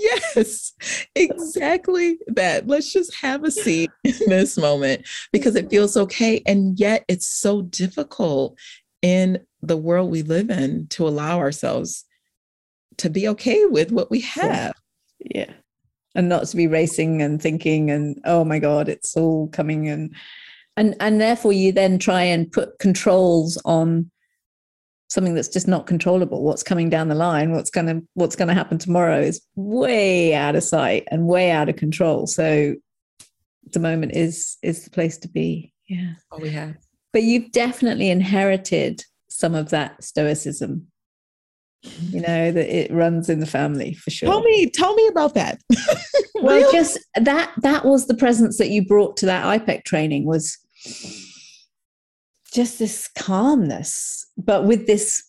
[0.00, 0.72] Yes,
[1.14, 2.66] exactly that.
[2.66, 6.42] Let's just have a seat in this moment because it feels okay.
[6.46, 8.58] And yet it's so difficult
[9.02, 12.06] in the world we live in to allow ourselves
[12.98, 14.72] to be okay with what we have.
[15.18, 15.52] Yeah.
[16.14, 20.14] And not to be racing and thinking and oh my God, it's all coming and
[20.76, 24.10] and and therefore you then try and put controls on
[25.08, 26.42] something that's just not controllable.
[26.42, 30.34] What's coming down the line what's going to what's going to happen tomorrow is way
[30.34, 32.26] out of sight and way out of control.
[32.26, 32.74] So
[33.72, 35.72] the moment is is the place to be.
[35.88, 36.14] Yeah.
[36.32, 36.76] All we have
[37.12, 40.86] but you've definitely inherited some of that stoicism
[41.82, 44.28] you know that it runs in the family for sure.
[44.28, 45.60] Tell me tell me about that.
[46.42, 50.56] Well just that that was the presence that you brought to that iPEC training was
[52.54, 55.22] just this calmness, but with this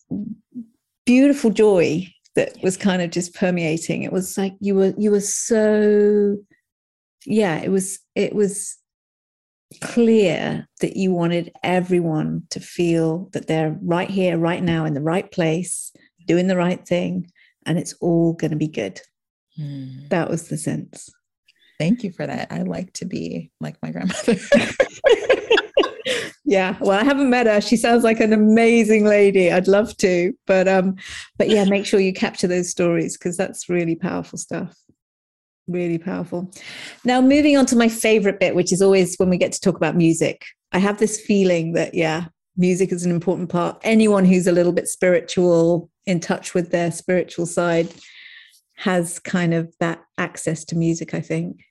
[1.04, 4.02] beautiful joy that was kind of just permeating.
[4.02, 6.36] It was like you were you were so
[7.26, 8.78] yeah, it was it was
[9.80, 15.00] clear that you wanted everyone to feel that they're right here, right now, in the
[15.00, 15.92] right place,
[16.26, 17.30] doing the right thing,
[17.66, 19.00] and it's all going to be good.
[19.56, 20.08] Hmm.
[20.08, 21.10] That was the sense.
[21.78, 22.52] Thank you for that.
[22.52, 24.36] I like to be like my grandmother.
[26.44, 30.32] yeah well i haven't met her she sounds like an amazing lady i'd love to
[30.46, 30.96] but um
[31.38, 34.76] but yeah make sure you capture those stories because that's really powerful stuff
[35.68, 36.52] really powerful
[37.04, 39.76] now moving on to my favorite bit which is always when we get to talk
[39.76, 44.46] about music i have this feeling that yeah music is an important part anyone who's
[44.48, 47.88] a little bit spiritual in touch with their spiritual side
[48.74, 51.64] has kind of that access to music i think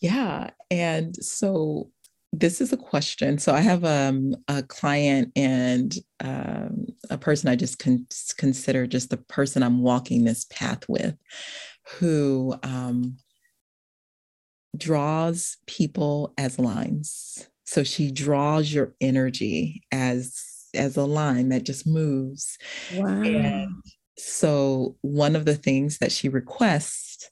[0.00, 1.90] yeah and so
[2.32, 3.38] this is a question.
[3.38, 8.06] So I have um, a client and um, a person I just con-
[8.36, 11.16] consider just the person I'm walking this path with,
[11.98, 13.16] who um,
[14.76, 17.48] draws people as lines.
[17.64, 20.40] So she draws your energy as
[20.74, 22.58] as a line that just moves.
[22.94, 23.22] Wow.
[23.22, 23.82] And
[24.16, 27.30] so one of the things that she requests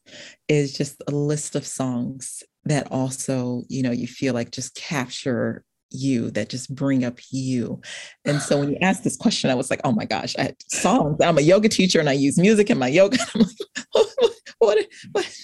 [0.48, 5.64] is just a list of songs that also, you know, you feel like just capture
[5.90, 7.80] you that just bring up you.
[8.24, 10.56] And so when you asked this question, I was like, oh my gosh, I had
[10.68, 11.18] songs.
[11.22, 13.18] I'm a yoga teacher and I use music in my yoga.
[13.34, 14.00] I'm like,
[14.58, 14.86] what?
[15.12, 15.40] what?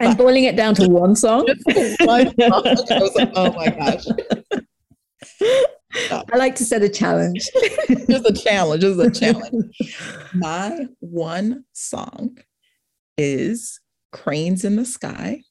[0.00, 1.46] and boiling it down to one song.
[2.00, 2.34] one song.
[2.40, 4.06] I was like, oh my gosh.
[6.10, 7.48] I like to set a challenge.
[8.08, 9.76] just a challenge, just a challenge.
[10.34, 12.38] My one song
[13.16, 13.80] is
[14.12, 15.42] Cranes in the Sky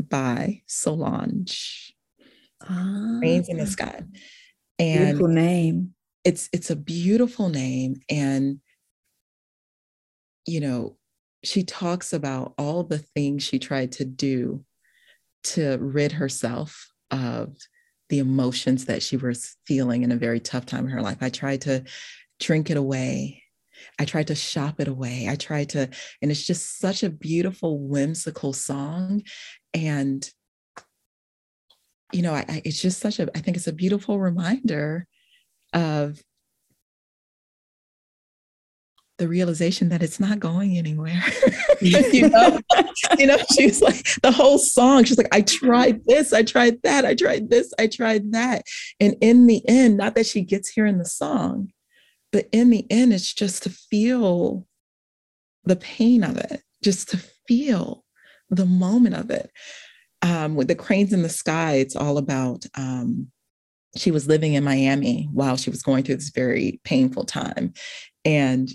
[0.00, 1.94] by Solange.
[2.62, 4.02] Ah, Cranes in the Sky.
[4.78, 5.94] And beautiful name.
[6.24, 7.96] It's it's a beautiful name.
[8.10, 8.60] And
[10.46, 10.96] you know,
[11.44, 14.64] she talks about all the things she tried to do
[15.44, 17.56] to rid herself of
[18.08, 21.18] the emotions that she was feeling in a very tough time in her life.
[21.20, 21.84] I tried to
[22.38, 23.42] drink it away.
[23.98, 25.28] I tried to shop it away.
[25.28, 25.88] I tried to,
[26.22, 29.22] and it's just such a beautiful, whimsical song.
[29.74, 30.28] And,
[32.12, 35.06] you know, I, I, it's just such a, I think it's a beautiful reminder
[35.72, 36.22] of
[39.18, 41.22] the realization that it's not going anywhere.
[41.80, 42.60] you know,
[43.18, 45.04] you know, she's like the whole song.
[45.04, 48.64] She's like, I tried this, I tried that, I tried this, I tried that.
[49.00, 51.72] And in the end, not that she gets here in the song,
[52.32, 54.66] but in the end, it's just to feel
[55.64, 58.04] the pain of it, just to feel
[58.50, 59.50] the moment of it.
[60.22, 63.30] Um, with the cranes in the sky, it's all about um,
[63.96, 67.72] she was living in Miami while she was going through this very painful time.
[68.24, 68.70] And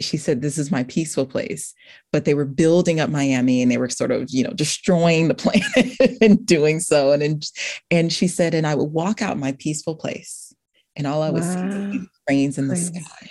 [0.00, 1.74] she said this is my peaceful place
[2.12, 5.34] but they were building up miami and they were sort of you know destroying the
[5.34, 7.44] planet and doing so and and,
[7.90, 10.54] and she said and i would walk out my peaceful place
[10.96, 11.70] and all i was wow.
[11.70, 13.30] seeing cranes in the sky.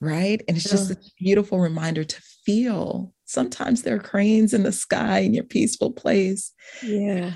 [0.00, 0.42] Right?
[0.48, 5.20] And it's just a beautiful reminder to feel sometimes there are cranes in the sky
[5.20, 6.52] in your peaceful place.
[6.82, 7.34] Yeah.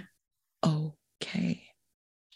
[0.65, 1.63] Okay.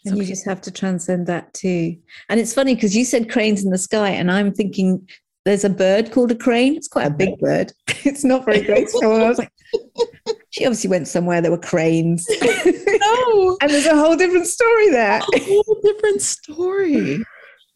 [0.05, 0.21] And okay.
[0.21, 1.97] you just have to transcend that too.
[2.29, 5.07] And it's funny because you said cranes in the sky, and I'm thinking
[5.45, 6.75] there's a bird called a crane.
[6.75, 7.73] It's quite a big bird.
[7.87, 9.11] it's not very graceful.
[9.11, 9.51] I was like,
[10.51, 12.27] she obviously went somewhere there were cranes.
[12.41, 13.57] no.
[13.61, 15.19] and there's a whole different story there.
[15.19, 17.15] A whole different story.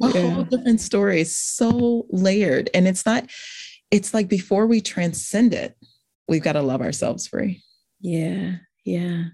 [0.01, 0.29] A yeah.
[0.29, 1.21] whole different story.
[1.21, 2.69] It's so layered.
[2.73, 3.29] And it's not,
[3.89, 5.75] it's like before we transcend it,
[6.27, 7.63] we've got to love ourselves free.
[7.99, 8.57] Yeah.
[8.83, 9.25] Yeah.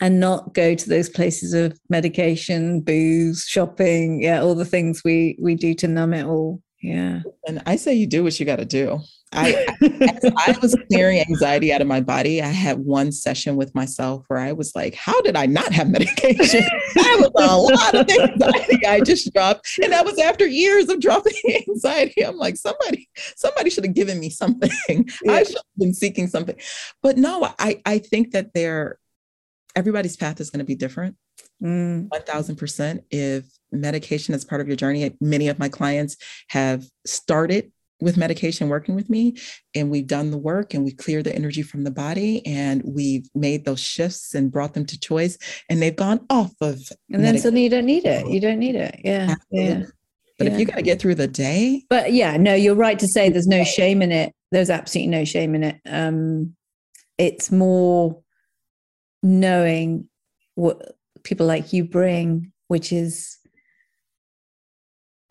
[0.00, 5.38] And not go to those places of medication, booze, shopping, yeah, all the things we
[5.40, 7.22] we do to numb it all Yeah.
[7.48, 9.00] And I say you do what you got to do.
[9.32, 12.42] I, I was clearing anxiety out of my body.
[12.42, 15.88] I had one session with myself where I was like, how did I not have
[15.88, 16.60] medication?
[16.94, 19.66] that was a lot of anxiety I just dropped.
[19.82, 21.32] And that was after years of dropping
[21.68, 22.20] anxiety.
[22.24, 24.70] I'm like, somebody, somebody should have given me something.
[24.88, 25.32] Yeah.
[25.32, 26.56] I should have been seeking something.
[27.02, 28.98] But no, I, I think that they're
[29.74, 31.16] everybody's path is going to be different.
[31.62, 32.08] Mm.
[32.08, 33.04] 1000%.
[33.10, 36.16] If medication as part of your journey, many of my clients
[36.48, 37.70] have started
[38.00, 39.36] with medication working with me
[39.74, 43.26] and we've done the work and we cleared the energy from the body and we've
[43.34, 45.38] made those shifts and brought them to choice
[45.70, 48.26] and they've gone off of and then suddenly you don't need it.
[48.28, 49.00] You don't need it.
[49.04, 49.30] Yeah.
[49.30, 49.80] Absolutely.
[49.80, 49.86] yeah.
[50.38, 50.52] But yeah.
[50.52, 53.28] if you got to get through the day but yeah no you're right to say
[53.30, 54.34] there's no shame in it.
[54.50, 55.80] There's absolutely no shame in it.
[55.86, 56.56] Um
[57.16, 58.20] it's more
[59.22, 60.08] knowing
[60.56, 63.38] what people like you bring, which is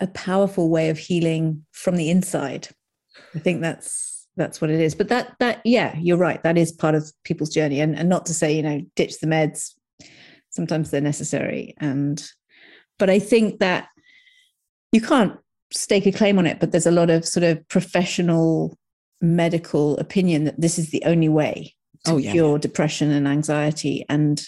[0.03, 2.67] a powerful way of healing from the inside.
[3.33, 4.93] I think that's that's what it is.
[4.93, 6.43] But that that yeah, you're right.
[6.43, 7.79] That is part of people's journey.
[7.79, 9.71] And and not to say, you know, ditch the meds.
[10.49, 11.73] Sometimes they're necessary.
[11.79, 12.23] And
[12.99, 13.87] but I think that
[14.91, 15.37] you can't
[15.71, 18.77] stake a claim on it, but there's a lot of sort of professional
[19.21, 21.73] medical opinion that this is the only way
[22.05, 22.31] to oh, yeah.
[22.33, 24.05] cure depression and anxiety.
[24.09, 24.43] And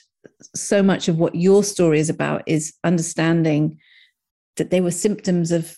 [0.53, 3.79] so much of what your story is about is understanding
[4.57, 5.77] that they were symptoms of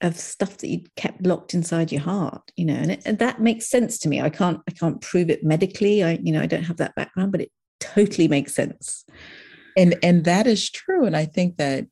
[0.00, 3.40] of stuff that you kept locked inside your heart you know and, it, and, that
[3.40, 4.20] makes sense to me.
[4.20, 6.04] I can't i can't prove it medically.
[6.04, 7.50] I you know i don't have that background but it
[7.80, 9.04] totally makes sense.
[9.76, 11.04] And and that is true.
[11.04, 11.86] And i think that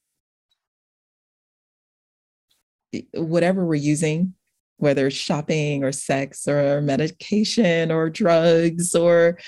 [3.13, 4.35] whatever we're using
[4.79, 9.39] whether it's shopping or sex or medication or drugs or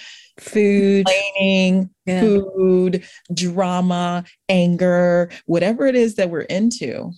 [0.41, 2.20] food, complaining, yeah.
[2.20, 7.12] food, drama, anger, whatever it is that we're into.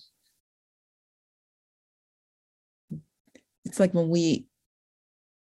[3.65, 4.47] It's like when we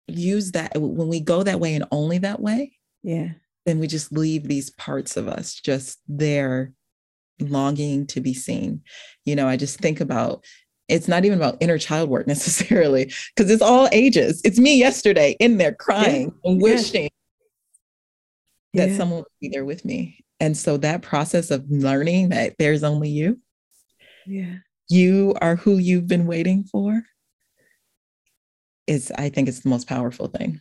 [0.07, 3.31] use that, when we go that way and only that way, yeah,
[3.67, 6.73] then we just leave these parts of us just there
[7.41, 8.83] longing to be seen.
[9.25, 10.45] You know, I just think about
[10.89, 14.41] it's not even about inner child work necessarily because it's all ages.
[14.45, 16.51] It's me yesterday in there crying yeah.
[16.51, 17.09] and wishing.
[18.75, 18.97] That yeah.
[18.97, 20.25] someone would be there with me.
[20.41, 23.41] And so that process of learning that there's only you.
[24.27, 24.57] Yeah.
[24.89, 27.03] You are who you've been waiting for.
[28.87, 30.61] Is I think it's the most powerful thing.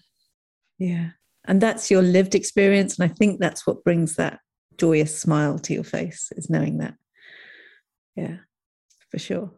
[0.78, 1.10] Yeah.
[1.46, 2.98] And that's your lived experience.
[2.98, 4.40] And I think that's what brings that
[4.78, 6.96] joyous smile to your face, is knowing that.
[8.16, 8.38] Yeah,
[9.10, 9.52] for sure.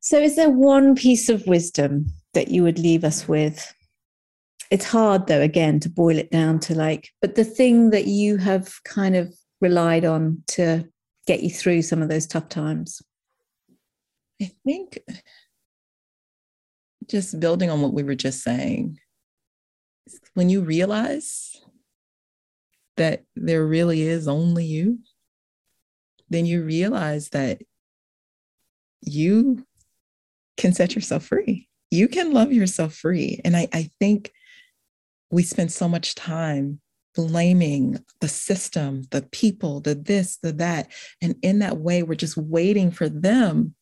[0.00, 3.72] So, is there one piece of wisdom that you would leave us with?
[4.70, 8.38] It's hard, though, again, to boil it down to like, but the thing that you
[8.38, 10.88] have kind of relied on to
[11.26, 13.02] get you through some of those tough times?
[14.40, 14.98] I think
[17.08, 18.98] just building on what we were just saying,
[20.34, 21.56] when you realize
[22.96, 24.98] that there really is only you,
[26.30, 27.62] then you realize that
[29.00, 29.66] you
[30.56, 31.68] can set yourself free.
[31.90, 33.40] You can love yourself free.
[33.44, 34.32] And I, I think
[35.34, 36.80] we spend so much time
[37.16, 40.90] blaming the system, the people, the this, the that.
[41.20, 43.74] And in that way, we're just waiting for them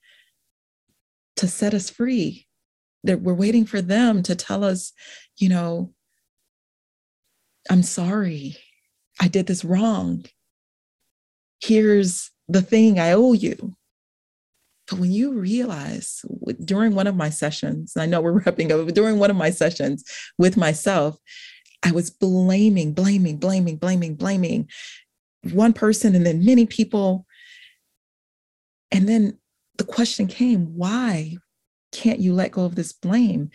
[1.36, 2.46] to set us free.
[3.05, 4.92] That we're waiting for them to tell us,
[5.36, 5.92] you know,
[7.68, 8.57] I'm sorry,
[9.20, 10.24] I did this wrong.
[11.61, 13.74] Here's the thing I owe you.
[14.89, 16.24] But when you realize
[16.64, 19.51] during one of my sessions, I know we're wrapping up, but during one of my
[19.51, 20.05] sessions
[20.39, 21.16] with myself,
[21.83, 24.68] I was blaming, blaming, blaming, blaming, blaming
[25.51, 27.26] one person and then many people.
[28.91, 29.39] And then
[29.78, 31.37] the question came, why
[31.91, 33.51] can't you let go of this blame?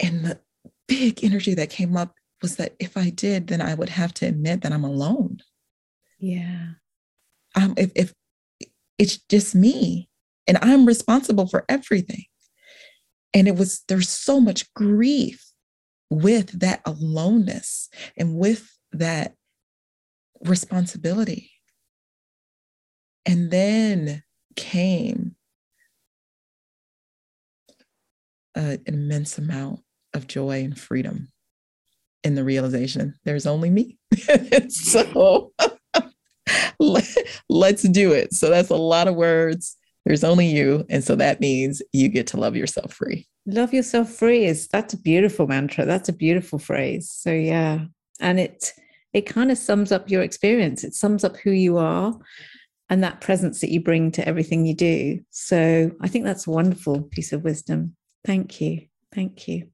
[0.00, 0.40] And the
[0.88, 4.26] big energy that came up was that if I did, then I would have to
[4.26, 5.40] admit that I'm alone.
[6.18, 6.72] Yeah.
[7.54, 8.12] Um, if, if
[8.98, 10.08] it's just me,
[10.46, 12.24] and I'm responsible for everything.
[13.32, 15.44] And it was, there's so much grief
[16.10, 19.34] with that aloneness and with that
[20.42, 21.50] responsibility.
[23.26, 24.22] And then
[24.56, 25.34] came
[28.54, 29.80] an immense amount
[30.12, 31.28] of joy and freedom
[32.22, 33.98] in the realization there's only me.
[34.68, 35.52] so
[36.78, 37.04] let,
[37.48, 38.32] let's do it.
[38.32, 40.84] So that's a lot of words there's only you.
[40.90, 43.26] And so that means you get to love yourself free.
[43.46, 45.84] Love yourself free is that's a beautiful mantra.
[45.84, 47.10] That's a beautiful phrase.
[47.10, 47.84] So yeah.
[48.20, 48.72] And it
[49.12, 50.82] it kind of sums up your experience.
[50.84, 52.14] It sums up who you are.
[52.90, 55.20] and that presence that you bring to everything you do.
[55.30, 57.96] So I think that's a wonderful piece of wisdom.
[58.24, 58.86] Thank you.
[59.14, 59.68] Thank you.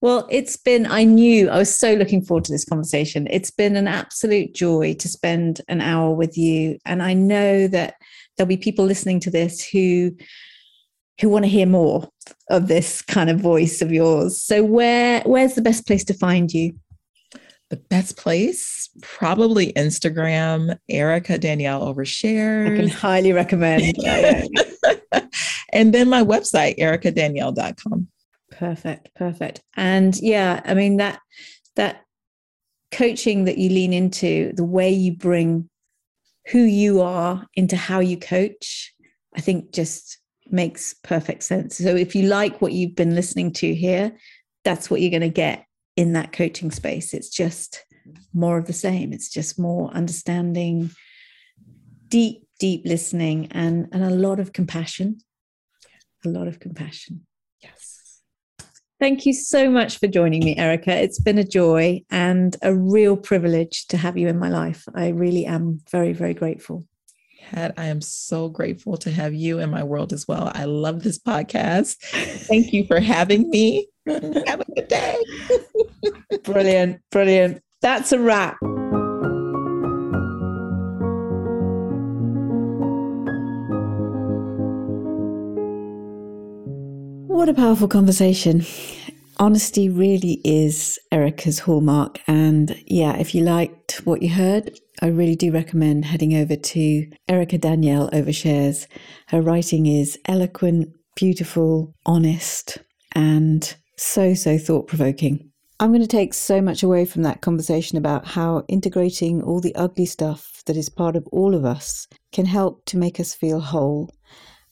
[0.00, 3.26] Well, it's been, I knew I was so looking forward to this conversation.
[3.30, 6.78] It's been an absolute joy to spend an hour with you.
[6.84, 7.94] And I know that
[8.36, 10.12] there'll be people listening to this who
[11.20, 12.08] who want to hear more
[12.50, 14.40] of this kind of voice of yours.
[14.40, 16.74] So where where's the best place to find you?
[17.70, 22.72] The best place, probably Instagram, Erica Danielle Overshare.
[22.72, 23.96] I can highly recommend.
[25.72, 28.08] and then my website, ericadanielle.com.
[28.50, 29.62] Perfect, perfect.
[29.76, 31.20] And yeah, I mean that
[31.76, 32.02] that
[32.92, 35.68] coaching that you lean into, the way you bring
[36.50, 38.92] who you are into how you coach,
[39.34, 40.18] I think just
[40.50, 41.78] makes perfect sense.
[41.78, 44.12] So if you like what you've been listening to here,
[44.64, 45.64] that's what you're going to get
[45.96, 47.14] in that coaching space.
[47.14, 47.84] It's just
[48.32, 49.12] more of the same.
[49.12, 50.90] It's just more understanding,
[52.08, 55.18] deep, deep listening, and, and a lot of compassion.
[56.24, 57.26] A lot of compassion.
[59.04, 60.90] Thank you so much for joining me, Erica.
[60.96, 64.88] It's been a joy and a real privilege to have you in my life.
[64.94, 66.86] I really am very, very grateful.
[67.38, 70.50] Kat, I am so grateful to have you in my world as well.
[70.54, 71.96] I love this podcast.
[72.46, 73.88] Thank you for having me.
[74.06, 75.22] have a good day.
[76.42, 77.62] brilliant, brilliant.
[77.82, 78.56] That's a wrap.
[87.44, 88.64] What a powerful conversation.
[89.36, 92.18] Honesty really is Erica's hallmark.
[92.26, 94.70] And yeah, if you liked what you heard,
[95.02, 98.86] I really do recommend heading over to Erica Danielle Overshares.
[99.26, 102.78] Her writing is eloquent, beautiful, honest,
[103.12, 105.50] and so, so thought provoking.
[105.78, 109.74] I'm going to take so much away from that conversation about how integrating all the
[109.74, 113.60] ugly stuff that is part of all of us can help to make us feel
[113.60, 114.10] whole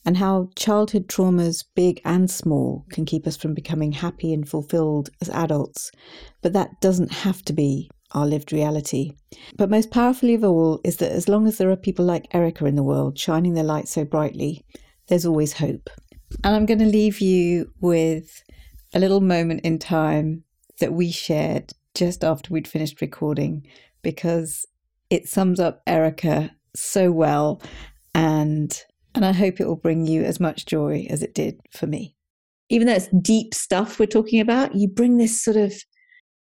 [0.05, 5.09] and how childhood traumas, big and small, can keep us from becoming happy and fulfilled
[5.21, 5.91] as adults.
[6.41, 9.11] But that doesn't have to be our lived reality.
[9.57, 12.65] But most powerfully of all is that as long as there are people like Erica
[12.65, 14.65] in the world shining their light so brightly,
[15.07, 15.89] there's always hope.
[16.43, 18.43] And I'm going to leave you with
[18.93, 20.43] a little moment in time
[20.79, 23.65] that we shared just after we'd finished recording
[24.01, 24.65] because
[25.09, 27.61] it sums up Erica so well
[28.15, 28.83] and
[29.15, 32.15] and I hope it will bring you as much joy as it did for me.
[32.69, 35.73] Even though it's deep stuff we're talking about, you bring this sort of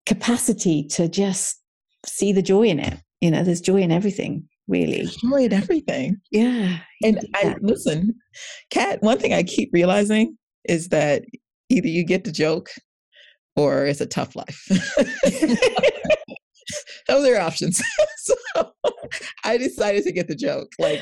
[0.06, 1.62] capacity to just
[2.06, 3.00] see the joy in it.
[3.22, 5.08] You know, there's joy in everything, really.
[5.22, 6.18] joy in everything.
[6.32, 6.80] Yeah.
[7.04, 8.16] And I listen,
[8.70, 10.38] Kat, one thing I keep realizing
[10.68, 11.24] is that
[11.70, 12.70] either you get the joke
[13.56, 14.68] or it's a tough life.
[17.08, 17.82] Those are options.
[18.18, 18.36] so
[19.44, 20.72] I decided to get the joke.
[20.80, 21.02] Like